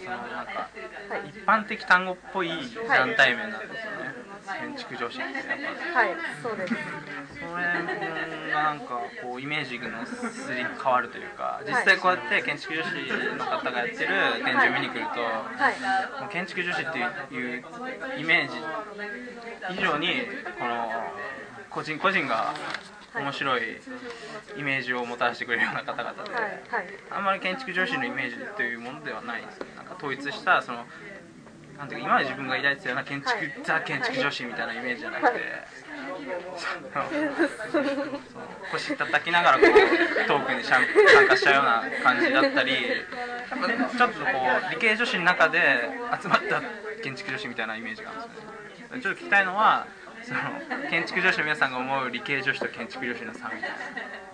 [0.06, 0.70] そのなんか、
[1.10, 2.48] はい、一般的単語っぽい
[2.88, 4.14] 団体名なんですよね、
[4.46, 5.34] はい、建築女子ってやっ
[5.92, 6.16] ぱはい。
[6.42, 6.74] そうです。
[7.38, 7.62] それ
[8.52, 12.88] がなんかこうイメージのすり変わるというか実際こうやって建築女子
[13.36, 16.98] の方がやってる展示を見に来ると、はい、建築女子って
[17.34, 17.64] いう
[18.18, 20.08] イメージ以上に
[20.58, 20.88] この
[21.70, 22.54] 個人個人が
[23.16, 23.62] 面白い
[24.56, 26.30] イメージをもたらしてくれるような方々で、
[27.10, 29.66] あんまり建築女子のイメージというものではないですね。
[29.76, 30.84] なんか統一したその
[31.78, 35.40] なんていうか今まで自分が抱いてたような建築、ザ建築女子みたいなイメージじゃなくて、
[38.72, 40.80] 腰叩きながらこうトークに参
[41.28, 44.26] 加しちゃうような感じだったりちょっとこ
[44.70, 45.90] う理系女子の中で
[46.22, 46.62] 集まった
[47.02, 49.02] 建築女子みたいなイメージがあるんですね。
[49.02, 49.86] ちょっと聞きたいのは
[50.26, 50.40] その
[50.90, 54.25] 建築女子の皆さんが思う理系女子と建築女子の差みたいな。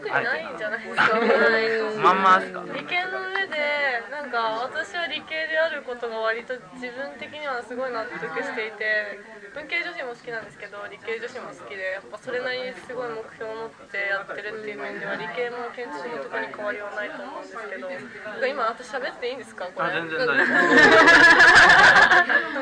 [0.00, 2.64] 特にないんじゃないですかまんまですか。
[2.72, 9.18] 理系の上でなんか私は理系であることが割と自分的にはすごい納得していて
[9.54, 19.66] 文系女子も好きなんですけど理系女子も好きでやっぱそれなりにすごい目標を持ってやってるっていう面では理系も建築も特に変わりはないと思うんですけど今私喋っていいんですか？
[19.74, 19.92] これ。
[19.92, 20.42] 全然大丈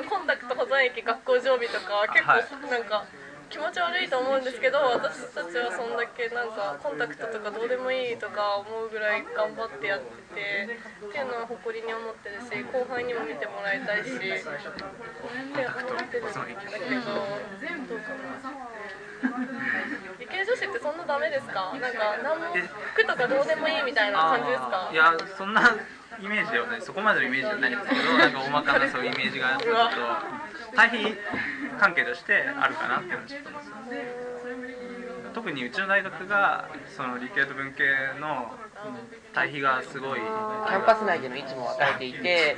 [0.03, 0.09] 夫。
[0.09, 3.05] コンタクト保存液学校常備とか結構なんか、
[3.51, 10.69] 気持ち悪いと思うんですけど私たちはそんだけなんかコンタクトとかどうでもいいとか思うぐらい頑張ってやってて
[11.09, 14.61] っていうのは誇りに思ってるし後輩にも見てもらいたいしって思っ
[15.57, 18.37] てるんだけどどうかな
[20.21, 21.75] 理系女子ってそんなダメですか？
[21.81, 22.55] なんか何も
[22.95, 24.91] 服とかどうでもいいみたいな感じですか？
[24.93, 25.75] いやそんな
[26.23, 26.83] イメージではない。
[26.83, 29.97] そこまでのイメージじゃないんですけどなんか大まかなそういうイメージがちょっと
[30.79, 30.97] 対比
[31.81, 33.91] 関係としてあるかなっていうのはちょっと思います。
[35.35, 37.83] 特にうちの大学がその理系と文系
[38.21, 38.55] の
[39.35, 40.21] 対比がすごい。
[40.21, 42.57] キャンパス内での位置も分かれていて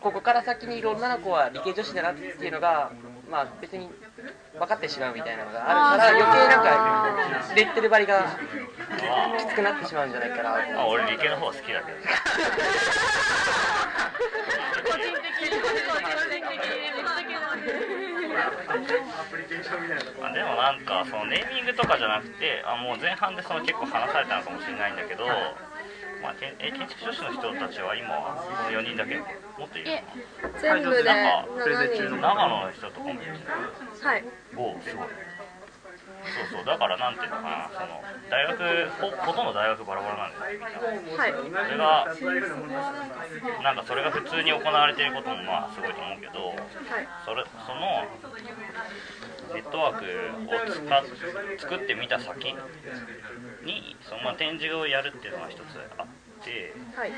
[0.00, 2.90] ここから先にいる女の子は理系女子だなっていうのが
[3.30, 3.90] まあ別に
[4.58, 8.38] 分かってしまうみたいなのがあるから余計なんかレッテル張りが
[9.38, 11.98] きつくなってしまうんじゃないかなあ俺理系の方好きだけど
[14.90, 15.76] 個人的に個人
[16.30, 16.72] 的に
[20.20, 25.26] まあ、でもなんかそのネーミングとかじゃなくてあもう前半でその結構話されたのかもしれないんだけど、
[26.22, 29.16] まあ、けえ建築女子の人たちは今この4人だけ
[29.58, 29.90] もっといる
[30.60, 32.16] 全部でなんか7人。
[32.20, 33.34] 長野の人とかもいる。
[34.02, 34.24] はい。
[34.56, 35.08] おすごい
[36.22, 37.70] そうそうだからなんていうのかな。
[37.74, 40.48] その大学ほほとんど大学バラバラなんですよ。
[40.52, 40.60] みん
[40.98, 42.06] なはいそれが
[43.62, 48.06] なんかそれが普通に行われていることもまあすごいと思うけどはいそれその
[49.54, 50.04] ネットワーク
[50.48, 51.04] を使っ
[51.58, 52.54] 作ってみた先
[53.64, 55.60] にそのまあ展示をやるっていうのが一つ
[55.98, 56.06] あっ
[56.44, 57.12] てはい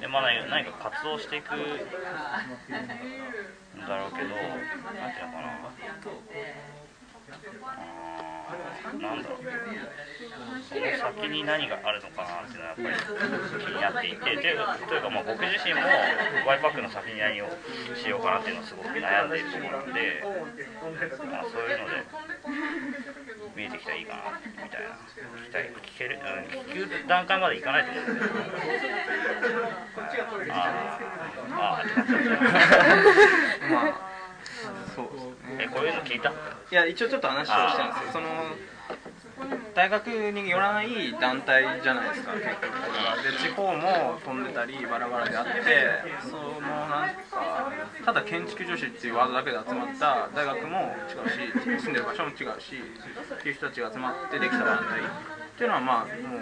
[0.00, 1.58] でまあ何か活動していくん
[3.86, 5.48] だろうけどなんていうのかな。
[7.66, 8.27] あー
[9.00, 9.38] なんだろう
[10.68, 10.80] その
[11.20, 12.90] 先に何があるのかなっていうのはやっぱ
[13.52, 14.36] り気になっていて。
[14.36, 14.56] で
[14.88, 15.80] というかまあ僕自身も
[16.46, 17.46] ワイパックの先に何を
[17.94, 22.04] しようかなっていうのをすごく悩んでいるところなんで、まあ、そういうので
[23.56, 24.88] 見えてきたらいいかなみたいな。
[24.98, 25.70] 聞きたい。
[25.70, 28.04] 聞ける、うん、聞く段階までいかないと思う。
[28.04, 28.86] んです
[30.16, 34.07] けどあーあーってなっちゃったまあ
[35.58, 36.34] えこういうの聞いたい
[36.70, 38.12] や一応ちょっと話をしたんですよ。
[38.12, 38.26] その
[39.74, 40.88] 大学によらない
[41.20, 42.58] 団体じゃないですか結局。
[42.58, 45.50] これはで地方も飛んでたりバラバラであって
[46.28, 47.72] そのなんか
[48.04, 52.74] ただ建築女子っていうワードだけで集まった大学も違うし住んでる場所も違うし
[53.38, 55.02] っていう人たちが集まってできた団体っ
[55.56, 56.38] ていうのはまあも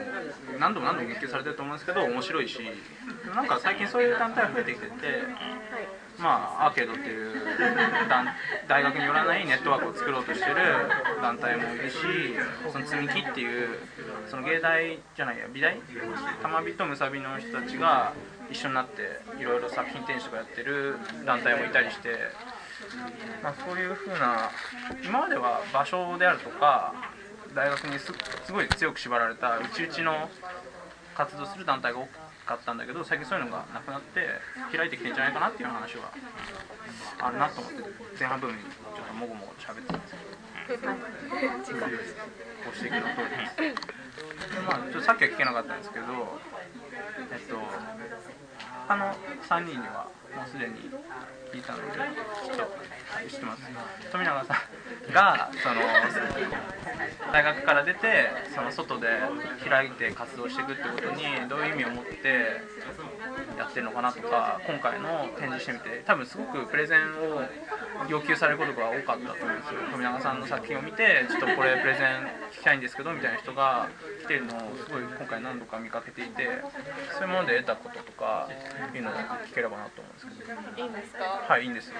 [0.54, 2.58] う何度も何度も言及されてると思うんですけど面白いし
[3.34, 4.92] なんか最近そういう団体が増えてきてて
[6.18, 7.34] まあアーケードっていう
[8.68, 10.56] 大学によらないネットワークを作ろうとしてる
[11.20, 11.96] 団体もいるし
[12.72, 13.78] その積み木っていう
[14.28, 15.76] その芸大じゃないや美大
[16.42, 18.12] 玉美とむさびの人たちが
[18.50, 22.10] 一緒になっていろいろ作品展示とかやってる団体もいたりして、
[23.42, 24.50] まあ、そういうふうな
[25.04, 26.94] 今までは場所であるとか
[27.54, 28.12] 大学にす
[28.52, 30.28] ごい強く縛られた内々の
[31.14, 34.40] 活動する団体が多くかったんだけど最近そういうのがなくなって
[34.74, 36.12] 開いてきてんじゃないかなっていう話は
[37.18, 37.82] あるなと思って
[38.18, 40.14] 前半部分にちょっともごもごと喋ってたんです
[41.74, 41.86] けど。
[42.66, 43.30] ご指摘の通り。
[43.30, 46.06] ですでまあちょっとさっきは聞けなかったんですけど
[47.32, 47.56] えっと
[48.88, 50.74] 他の3人にはもうすでに
[51.50, 51.96] 聞いたので
[52.54, 53.62] ちょっとしてます
[54.12, 55.80] 富永さんがその
[57.32, 59.06] 大学から出てその外で
[59.66, 62.60] 開いて活動していくってことにどういう意味を持って
[63.56, 67.00] やってるのかなとか今回の展示してみて多分すごくプレゼン
[67.32, 67.40] を
[68.08, 73.88] 要求されることが多かったと思うんですよ富永さんの作品を見てちょっとこれプレゼン聞きたいんですけどみたいな人が
[74.22, 76.48] 来てるのをすごい今回何度か見かけていて
[77.12, 78.48] そういうもので得たこととか
[78.94, 79.12] いうのを
[79.48, 80.82] 聞ければなと思うんですけど。
[80.82, 81.24] いいんですか？
[81.48, 81.94] はいいいんですよ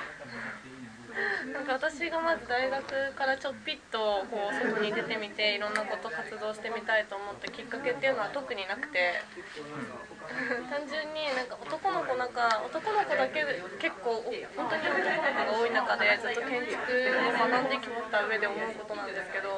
[1.53, 9.23] なんか私がまず大学からちょっぴっとこう外に出てみていろんなこと活動してみたいと思ったきっかけっていうのは特になくて
[10.69, 13.45] 単純になんか男の子なんか男の子だけ
[13.81, 14.21] 結構
[14.57, 19.57] 本当に男の子が多い中でずっと建築を学んできた上で思うことなんですけど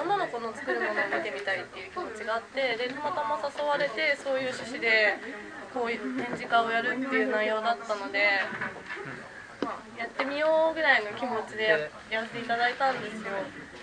[0.00, 5.18] 女の子の作るものを見てみたいっていう気持ちがあってでたまたま誘われてそういう趣旨で
[5.74, 8.40] こう展示会をやるっていう内容だったので。
[9.66, 13.32] まあやってみようぐらいの気持ちでやらせていただいたんですよ。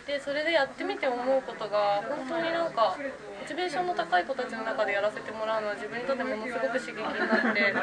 [0.07, 2.97] でそれでやってみて思うことが本当になんか
[3.43, 7.75] モチベーションの高い子たちの中でやらせてもらうのは自分にとってものすごく刺激になって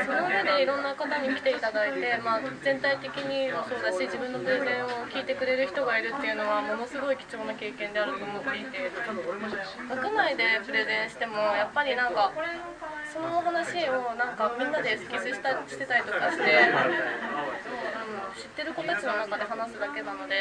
[0.00, 8.88] その上でいろんな方に来ていただいて、まあ、全体的にもそうだし自分のプレゼンを聞いてくれる人がいるっていうのはものすごい貴重な経験であると思っていて
[9.92, 12.32] 学内でプレゼンしてもやっぱりなんか
[13.12, 17.52] その話をなんかみんなでエスキスしたしてたりとかして。
[18.32, 20.34] 知ってる子たちの中で話すだけなので、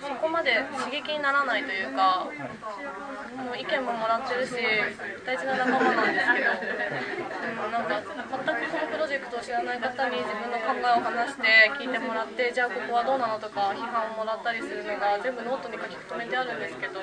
[0.00, 2.28] そこまで刺激にならないというか、
[3.36, 4.56] もう意見ももらってるし、
[5.24, 17.00] 大事な仲間なんですけど、うん、なんか全くこのプロジェクトを知らない方に自分の考えを話して聞いてもらって、じゃあここはどうなのとか批判をもらったりするのが全部ノートに書き留めてあるんですけど。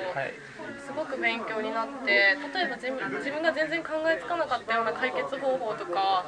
[0.84, 2.92] すごく勉強になって例えば自
[3.32, 6.24] 分が全然考えつかなかったような解決方法とか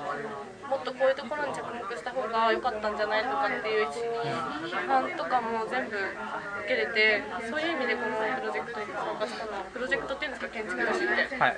[0.69, 11.57] もっとこういうところに着目した方が良かったんじゃないとかっていう批判とかも全部受けれてそういう意味でこのプロジェクトに参加したのプロジェクトっていうんですか建築士って、はい、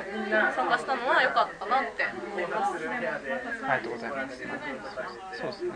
[0.55, 2.89] 参加したのは良かったなって思います。
[2.89, 4.37] ありがとうございます。
[5.39, 5.73] そうですね。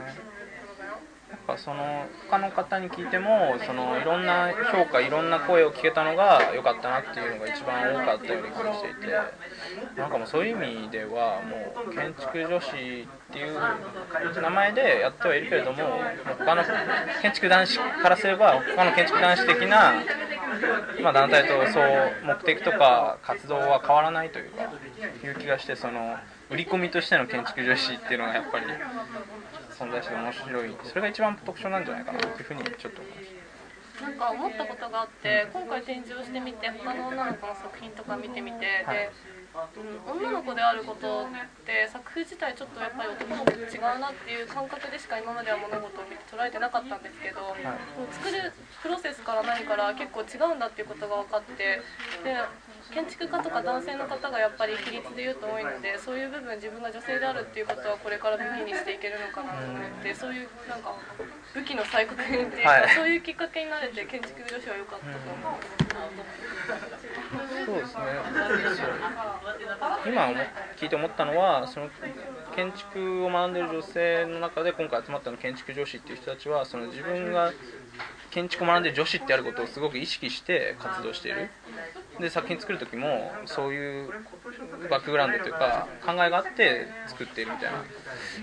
[1.33, 9.17] やっぱその他の方に聞いてもそのいろんな評価いろんな声を聞けたのが良かったなっていうのが一番多かったように感じていて
[9.97, 12.71] なんかもうそういう意味ではもう建築女子っ
[13.33, 15.79] ていう名前でやってはいるけれども
[16.39, 16.63] 他の
[17.23, 19.95] 建築男子からすれば他の建築男子的な、
[21.03, 21.85] まあ、団体とそう
[22.27, 24.65] 目的とか活動は変わらないというか
[25.25, 26.19] いう気がしてその
[26.51, 28.67] 売り込みとしての建築女子っていうのがやっぱり
[29.83, 33.43] 存在して面白いそれが一番特徴なんじゃないかなというふうにちょっと思いました。
[34.03, 39.11] なんか思ったことがあって今回展示をしてみて他の女の子の作品とか見てみて、はい、で
[40.11, 41.29] 女の子であることっ
[41.63, 48.51] て作風自体ちょっとやっぱり男の子と違うなっていう感覚でしか今までは物事を見て捉えてなかったんですけど、はい、もう作る
[48.83, 51.79] プロセスから何から結構違うんだっていうことが分かって
[52.25, 52.35] で
[52.93, 60.95] 建築家とか男性の方がやっぱり比率で言うと多いのでそういう部分自分が女性であるっていうことはこれから武器にしていけるのかなと思ってそういうなんか
[61.55, 65.83] 武器の再確認っていうか、はい、そういうきっかけになれて建築女子は良かったと思う。
[67.67, 68.03] そうですね
[70.07, 70.33] 今
[70.77, 71.89] 聞いて思ったのはその
[72.55, 77.53] 建築を学んでいる女性の中で今回集まったの建築女子っていう人たちはその自分が
[78.33, 81.51] 建築学んで女子ってあることをすごく意識して活動している。
[82.21, 84.11] で作品作る時もそういう
[84.91, 87.79] バックグラウンドというか考えがあって作っているみたいな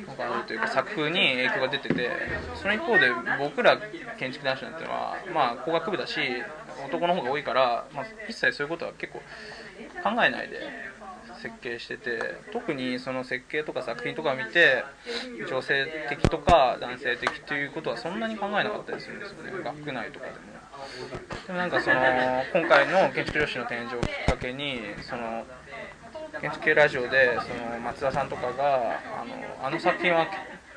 [0.07, 2.09] のがあるというか作風に影響が出てて
[2.55, 3.79] その一方で僕ら
[4.17, 6.19] 建築男子なんていうのはまあ工学部だし
[6.87, 9.19] 男の方が多いから、まあ、一切そういうことは結構
[10.03, 10.88] 考えないで
[11.41, 12.19] 設計してて
[12.51, 14.83] 特にその設計とか作品とか見て
[15.49, 19.51] 女性的とか男性的ということはそんなに考えなかったりするんですよね。
[19.63, 20.37] 学内とかでも。
[21.47, 21.95] でもなんかその
[22.53, 25.45] 今回の建築女子の展示をきっかけにその
[26.39, 30.27] 建築系ラジオでその松田さんとかがあのあの作品は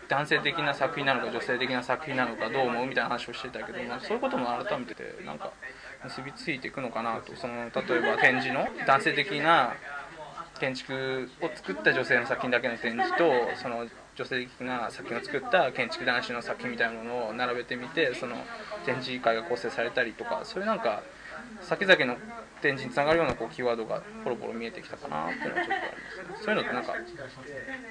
[0.09, 2.87] 男性的な作品なのか女性的な作品なのかどう思う？
[2.87, 5.53] みたいな話をしてたけどもそういうことも改めててなんか
[6.05, 7.35] 結びついていくのかなと。
[7.37, 9.75] その例えば展示の男性的な
[10.63, 18.37] 建築を作った女性の作品だけの展示とその女性的な作品を作った建築男子の作品みたいなものを並べてみてその
[18.87, 21.03] 展示会が構成されたりとかそういうなんか
[21.63, 22.17] 先々の
[22.63, 26.95] 展示につながるようなこうキーワードがポロポロ見えてきたかなっていうのはちょっとあります、そういうのってなんか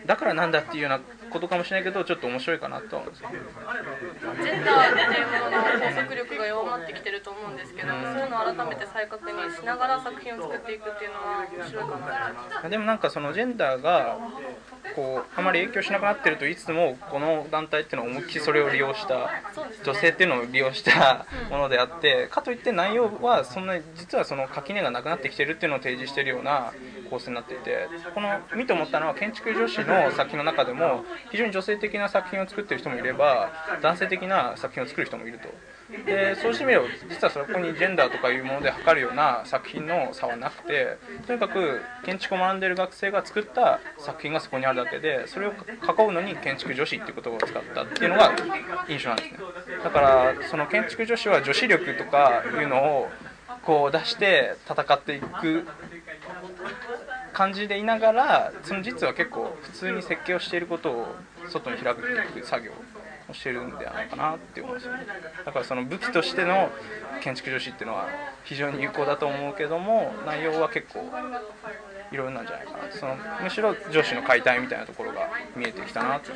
[0.05, 0.99] だからなんだっていうような
[1.30, 14.17] ことかもしれないけどちょっと面白いかなとは思うんですよジェンダーっていうものの拘束力が弱まってきてると思うんですけど、そういうのを改めて再確認しながら作品を作っていくっていうのは面白いかなでもなんかそのジェンダーが
[14.95, 19.30] こうあまり影響しなくなってると言いつつもこの団体っていうのは思いっきりそれを利用した
[19.84, 26.74] 女性っていうのを利用したものであってかといって内容はそんな実はその垣根がなくなってきてるっていうのを提示してるような
[27.09, 33.51] 構成になっていてこの見て思ったのは建築女子の作品の中でも非常に女性的な作品を作ってる人もいれば
[33.82, 35.49] 男性的な作品を作る人もいると。
[36.05, 40.97] でそうしてみれば実はそこにジェンダーとかいうもので測るような作品の差はなくて
[41.28, 45.53] とにかく建築を学んでいる学生が作った作品がそこにあるだけでそれを囲
[46.07, 48.32] うのに建築女子っていう言葉を使ったっていうのが
[48.88, 49.38] 印象なんですね
[49.84, 53.09] だからその建築女子は女子力とかいうのを
[53.72, 55.65] こう出して戦っていく
[57.32, 61.15] 感じでいながらその実は結構普通に設計をしていることを
[61.47, 62.01] 外に開くっ
[62.34, 62.74] ていう作業
[63.30, 65.05] をしてるんではないかなって思うんですよね。
[65.45, 66.69] だからその武器としての
[67.22, 68.09] 建築女子っていうのは
[68.43, 71.09] 非常に有効だと思うけども内容は結構
[72.12, 72.91] いろいろなんじゃないかな。
[72.91, 76.36] そのむしろ女子の解体みたいなところが見えてきたなってで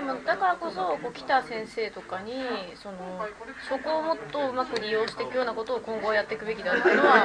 [0.00, 2.32] もだからこそこう北先生とかに
[2.74, 2.98] その
[3.68, 7.24] そこをもっとうまく利用していくようなことを今後やっていくべきだっていうのは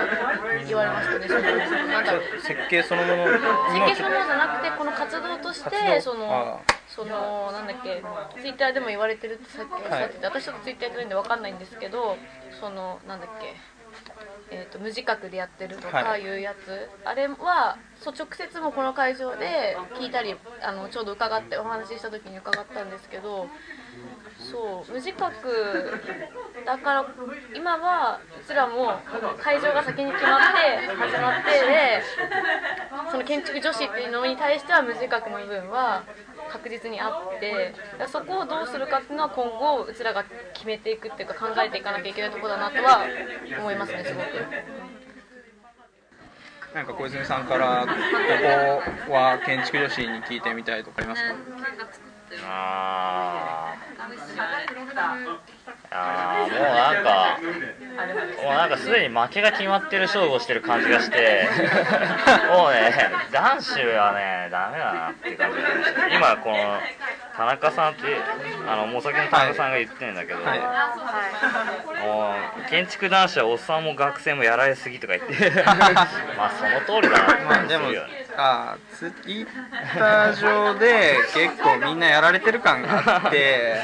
[0.68, 1.28] 言われましたね。
[1.28, 3.40] そのなんだろう設計そのもの設
[3.86, 8.04] 計そのものじゃなくてこの活動としてそのそのなんだっけ
[8.40, 12.16] ツイッターでも言われてるってさっきおっしゃってて、はい、私ちょっとツイッターやってないんで分かんないんですけど
[12.60, 13.75] そのなんだっけ
[14.52, 16.28] えーと、無自覚でやってるとかい。
[16.28, 23.48] うやつ、はい、あれはそう直接もこの会場で聞いたりあのちょうど伺ってお話しした時に伺ったんですけど
[24.40, 26.00] そう無自覚
[26.66, 27.06] だから
[27.56, 29.00] 今はうちらも
[29.42, 32.04] 会場が先に決まって始まってで
[33.12, 36.04] その建築女子っていうのに対しては無自覚の部分は
[36.52, 37.74] 確実にあって
[38.08, 40.24] そこをどうするかっていうのは今後うちらが
[40.54, 43.06] 決めていくっていうか考えていかなきゃいけないとこだなとは
[43.60, 44.26] 思いますねすごく。
[46.76, 47.92] なんか小泉さんからこ
[49.08, 52.15] こは建築女子に聞いてみたいとかありますか？
[52.44, 53.76] あ
[55.92, 57.40] あもうなんか
[58.44, 61.48] もうなんかすでに負けが決まってる勝負をしてる感じがして
[62.52, 62.94] もうね
[63.32, 66.80] 男子はねダメだなっていう感じが今この
[67.38, 68.02] 田中さんって
[68.68, 70.60] あのもう先の田中さんが言ってるんだけど、はい。
[70.60, 70.66] は
[72.02, 72.34] い、も
[72.66, 75.52] う建築男子はおっさんも学生もやられすぎとか言って
[76.38, 79.48] まあその通りだなって感じするよね、あツイッ
[79.98, 83.76] ター上で結構みんなやられてる感があって、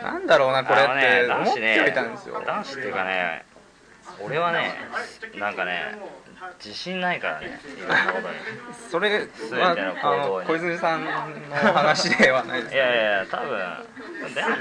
[0.00, 3.44] はい、なんだろうなこれって思っておいたんですよ、男子っていうかね
[4.24, 4.74] 俺はね
[5.38, 5.98] なんかね
[6.62, 7.60] 自信ないからね。
[8.90, 11.10] それは小泉さんの
[11.72, 13.86] 話ではないです、ね、いやいや多分。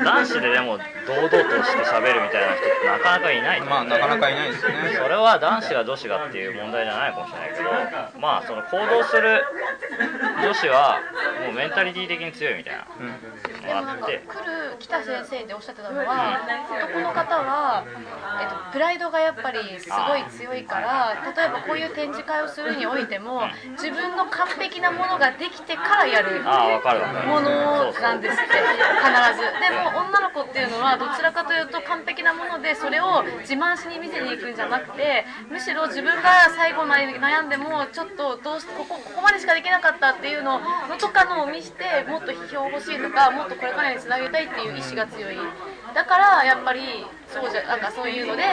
[0.04, 3.62] 男子ででも堂々として喋るみたいな人ってなかなかいない。
[3.62, 4.94] まあなかなかいないですよね。
[4.96, 9.44] それは男子が女子がっていう問題じゃないかもしれないけどまあその行動する
[10.42, 11.00] 女子は
[11.46, 12.86] もうメンタリティー的に強いみたいな。
[13.66, 16.39] のがあって、うん、来る北先生でおっしゃってたのは
[16.70, 17.86] 男の方は、
[18.41, 23.41] えっと、プライドがやっぱりすごい強いから例えばこういう展示会をするにおいても
[23.78, 29.46] 自分の完璧なものができてからやるものなんですって必ず。
[29.60, 40.60] でも女の子っていうのはどちらかというと完璧なものでそれを自慢しに見せに行くんじゃなくてむしろ自分が最後まで悩んでもちょっとどうしてここここまでしかできなかったっていうの
[41.00, 45.38] とかのを見してもっと批評欲しいとかもっとこれからにつなげたいっていう意志が強い。
[45.94, 48.44] だからやっぱりそうじゃなんかそういうので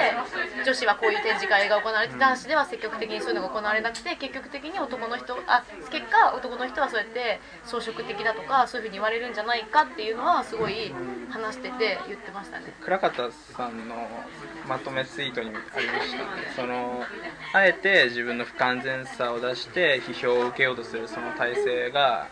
[0.64, 10.94] 女子はこういう展示会が行われて男子では積極的にそういうのが行われなくて結局的に男の人あ結果男の人はそうやって装飾的だとかそういうふうに言われるんじゃないかっていうのはすごい
[11.30, 12.72] 話してて言ってましたね。
[12.80, 14.08] 倉方さんの
[14.68, 16.24] まとめツイートにありましたね。
[16.54, 17.04] その
[17.52, 22.28] あえて自分の不完全さを出して批評を受けようとするその体制が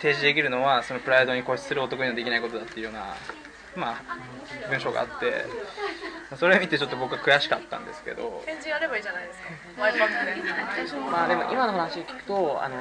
[0.00, 3.14] 提示できるのはそのプライドに固執する男にはできないことだっていうような
[3.76, 5.46] まあ、文章があって
[6.36, 8.42] それを見てちょっと僕は悔しかったんですけど。
[8.46, 9.82] 展示やればいいじゃないですか。
[9.82, 11.10] ワイパッで。
[11.10, 12.76] まあでも今の話を聞くとあの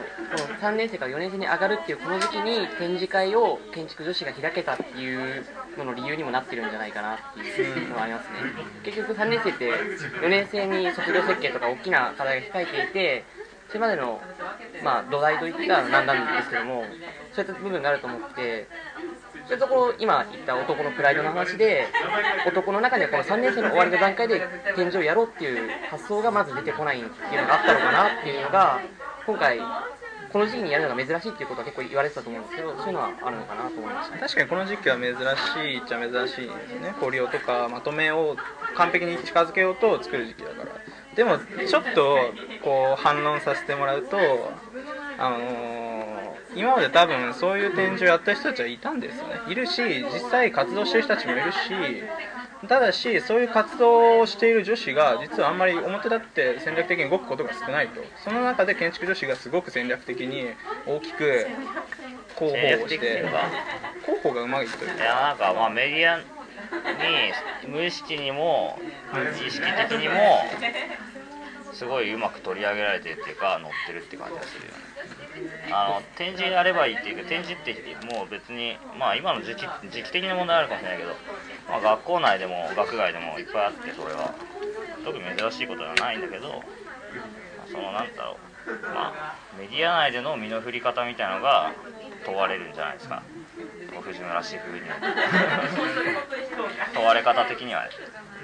[0.62, 5.46] 3年生から4年生に上がるっていうこの時期に展示会を建築女子が開けたっていう
[5.78, 8.38] のの理由にもなってるんじゃないかなっていうのはありますね。
[8.84, 13.26] 結局3年生って4年生に卒業設計とか大きな課題が控えていて
[13.74, 14.22] それまでの、
[14.84, 16.86] まあ、土台といったらなんなんですけども
[17.34, 18.68] そういった部分があると思って
[19.48, 21.88] そういうところ今言った男のプライドの話で
[22.46, 28.80] 男の中にはこの3年生の終わりの段階で展示をやろうっていう発想がまず出てこないっていうのがあったのかなっていうのが
[29.26, 29.60] 今回
[30.32, 34.20] この時期にやるのが珍しいっていうことは結構言われてたと思うんですけどそういうのはあるのかなと思いました。
[34.20, 36.94] 確かにこの時期は珍しいっちゃ珍しいですね。
[37.00, 38.38] フォリオとかまとめを
[38.76, 41.03] 完璧に近づけようと作る時期だから。
[41.16, 41.38] でも
[41.68, 42.18] ちょっと
[42.64, 44.18] こう反論させてもらうと
[45.18, 49.42] あのー今まで多分そういう展示をやった人たちはいたんですよね。
[49.48, 49.82] いるし
[50.14, 51.58] 実際活動してる人たちもいるし
[52.68, 58.02] ただしそういう活動をしている女子が実はあんまり表立って戦略的に動くことが少ないと。
[58.24, 60.46] その中で建築女子がすごく戦略的に
[60.86, 61.48] 大きく
[62.38, 63.26] 広報をして
[64.06, 64.90] 広報がうまいという。
[64.96, 66.20] かいやなんかまあメディア
[67.66, 68.80] に無意識にも
[69.46, 70.14] 意識的にも
[71.74, 75.74] すごいうまく取り上げられてるっていうか載ってるって感じがするよね。
[75.74, 77.74] あの展示やればいいっていうか展示って
[78.14, 81.10] もう別にまあ今の時期時期的な問題あるかもしれないけど、
[81.68, 84.34] まあ、学校内でも学外でもいっぱいあってそれは。
[85.04, 86.62] 特に珍しいことではないんだけど、まあ、
[87.70, 88.38] そのなんだろ
[88.68, 88.72] う。
[88.94, 91.74] まあメディア内での身の振り方みたいなのが
[92.26, 93.22] 問われるんじゃないですか
[93.54, 94.82] 藤村シェフに
[96.94, 97.88] 問われ方的には。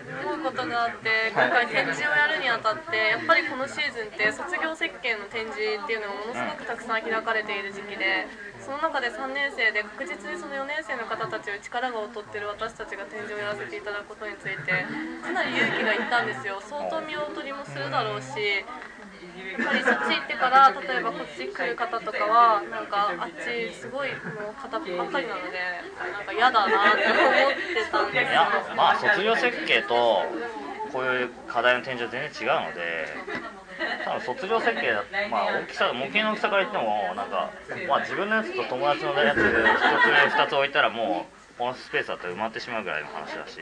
[0.09, 8.25] 思うことがあって今回展示をやるにあたってやっぱりこのシーズンって卒業設計の展示っていうのがものすごくたくさん開かれている時期で
[8.57, 14.85] その中で3年生で確実にその4年生の方たちを力が劣ってる私たちが展示をやらせていただくことについて
[15.21, 16.57] かなり勇気がいったんですよ。
[16.57, 18.65] 相当見劣りもするだろうし
[19.63, 24.15] ぱりそっち行ってから例えばこっち来る方とかはなんかあっちすごいも
[24.51, 25.59] う片ばっかりなので
[26.13, 30.23] なんか嫌だなって思ってたんですいやまあ卒業設計と
[30.91, 33.07] こういう課題の展示は全然違うので
[34.05, 37.51] 多分卒業設計だまあ大きさ模型の大きさから言ってもなんか
[37.87, 43.59] まあ自分のやつと友達のやつ1つ目2つ置いたらもうこのスペースだと埋まってしまうぐらいの話だし。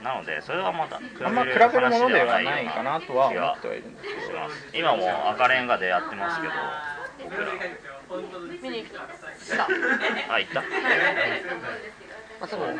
[0.00, 4.38] なのでそれはまだ比べる話ではないかなとは思ってはいるんですけど。
[4.78, 6.52] 今も赤レンガでやってますけど。
[7.24, 7.48] 僕ら
[8.62, 10.62] 見に行ったあ行った。
[12.40, 12.78] まあ、多分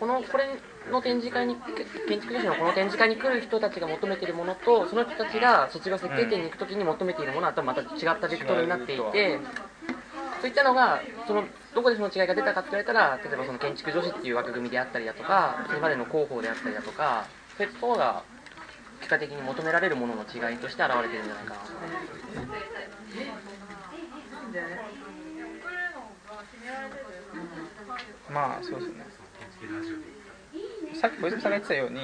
[0.00, 0.48] このこれ
[0.90, 1.56] の展示会に
[2.08, 9.38] 建築女子のこの展示会に来る人たちが求めているものとその人たちが卒業設計展に行くときに求めているものは多分また違ったベクトルになっていて
[10.42, 17.26] そういったのがそのどこでその違いが出たかって言われたら例えばその建築女子っていう枠組みであったりだとかそれまでの広報であったりだとか
[17.56, 18.24] そういったものが
[18.98, 21.70] 結果的に求められるものの違いとして現れてるんじゃないかなと。
[28.32, 29.06] まあそうですね
[30.94, 32.00] さっき小泉さんが言ってたように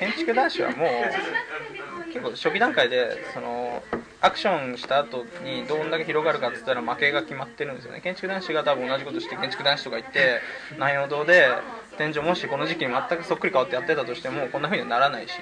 [0.00, 3.82] 建築男子はもう結構初期段階でその
[4.28, 8.00] アクションした後にどんだけ広がるかって言ったら負けが決まってるんですよね。
[8.02, 10.40] 建築男子が多分同じことして建築男子とか行って
[10.72, 11.48] 南陽堂で
[11.96, 15.34] 天井もしこの時期に全くそっくり変わってやってたとしてもこんな風にはならないし。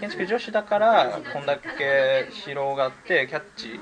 [0.00, 3.78] 建築女子だからこんだけ広がってキャッチ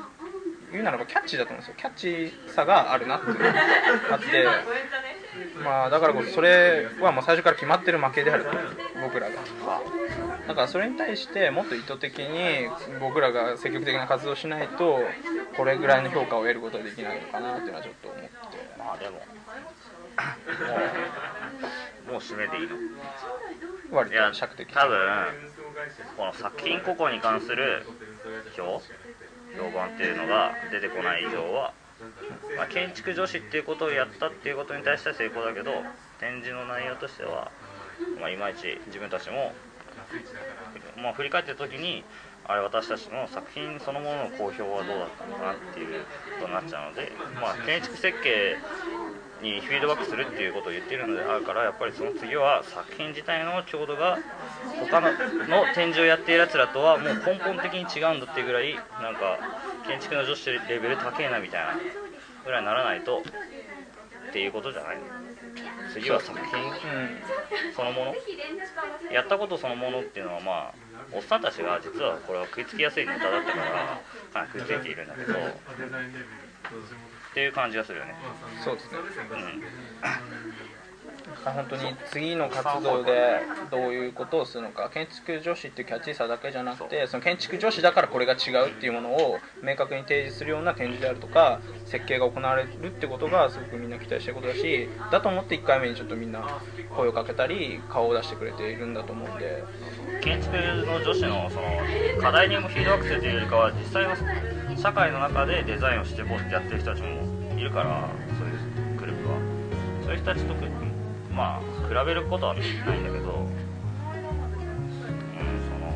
[0.73, 1.75] 言うならばキャッチだと思うんですよ。
[1.79, 3.55] キャッチさがあるなっていうのが
[4.13, 4.47] あって。
[5.63, 8.47] まあだからこそそれはもう最初から決まってる負けである
[9.01, 9.37] 僕らが。
[10.49, 12.69] だからそれに対してもっと意図的に
[13.01, 15.01] 僕らが積極的な活動しないと
[15.57, 18.31] これぐらいの評価を得ることができないのかなっていうのはちょっと思って。
[18.79, 19.19] まあでも。
[22.07, 22.77] もうもう締めていいの？
[23.91, 24.99] 割と尺的多分
[26.17, 27.87] この作品個々に関する
[28.55, 28.83] 評
[29.57, 31.73] 評判っていうのが出てこない以上は、
[32.57, 35.73] まあ、建築女子っていうことをやったっていうことに対しては成功だけど
[36.21, 37.51] 展示の内容としては、
[38.21, 39.53] まあ、いまいち自分たちも、
[41.03, 42.05] まあ、振り返ってた時に
[42.45, 46.05] あれ私たちの作品そのものの好評はどうだったのかなっていう
[46.41, 48.59] ことになっちゃうので、まあ、建築設計
[49.43, 54.19] にフィードバックするっていうことを言ってるのであるからやっぱりその次は作品自体の強度が
[54.91, 55.11] 他の
[55.47, 59.39] の展示をやっているやつらとはもう根本的に違うんだっていうぐらいなんか
[59.87, 61.79] 建築の女子レベル高えなみたいな
[62.45, 63.23] ぐらいにならないと
[64.31, 64.99] っていうことじゃない。
[65.93, 66.47] 次は作品。
[67.77, 68.15] そのもの。
[69.13, 70.75] やったことそのものっていうのはまあ
[71.13, 74.01] おっさんたちが実はこれは食いつきやすいネタだったから
[74.33, 75.37] かなり食いついているんだけどっ
[77.35, 78.15] ていう感じがするよね。
[78.65, 79.63] そうですね、うん、
[81.45, 96.61] 本当に次の活動でどういうことをするのか建築女子っていうキャッチーさだけじゃなくてその建築女子だからこれが違うっていうものを明確に提示するような展示であるとか設計が行われるってことがすごくみんな期待してることだしだと思って1回目にちょっとみんな
[96.95, 99.65] 声をかけたり顔を出してくれているんだと思うんで
[100.23, 101.63] 建築の女子のその
[102.21, 108.09] 課題にもフィードバックするというよりかは実際の社会の中でデザインをしていこうってやってる人たちもいるから
[108.39, 109.63] そういうグループは。
[110.03, 110.55] そういう人たちと
[111.35, 113.31] まあ比べることはないんだけど、うん、そ
[115.79, 115.87] の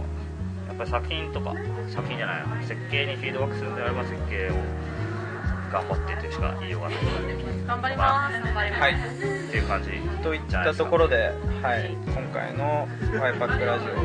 [0.67, 1.55] やっぱり作品とか
[1.89, 4.55] 作品じゃない設計にフィードバックするのであれば設計を
[5.73, 6.99] 頑張ってというしか言いようがない。
[7.67, 8.33] 頑張ります。
[8.33, 8.97] 頑張ります、はい、っ
[9.51, 9.91] ていう感じ。
[10.23, 11.33] といったところで、
[11.63, 12.89] はい、今回の
[13.21, 14.03] 「ワイパックラジオの」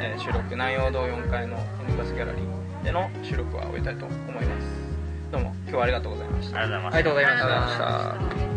[0.00, 1.56] えー、収録南陽堂4階の
[1.86, 4.66] ユニバスギャラリーでの収録は終えたいと思います。
[5.30, 6.60] どうも今日はありがとうございました。
[6.60, 7.44] ありがとうございました。
[7.44, 8.51] ありがとうございました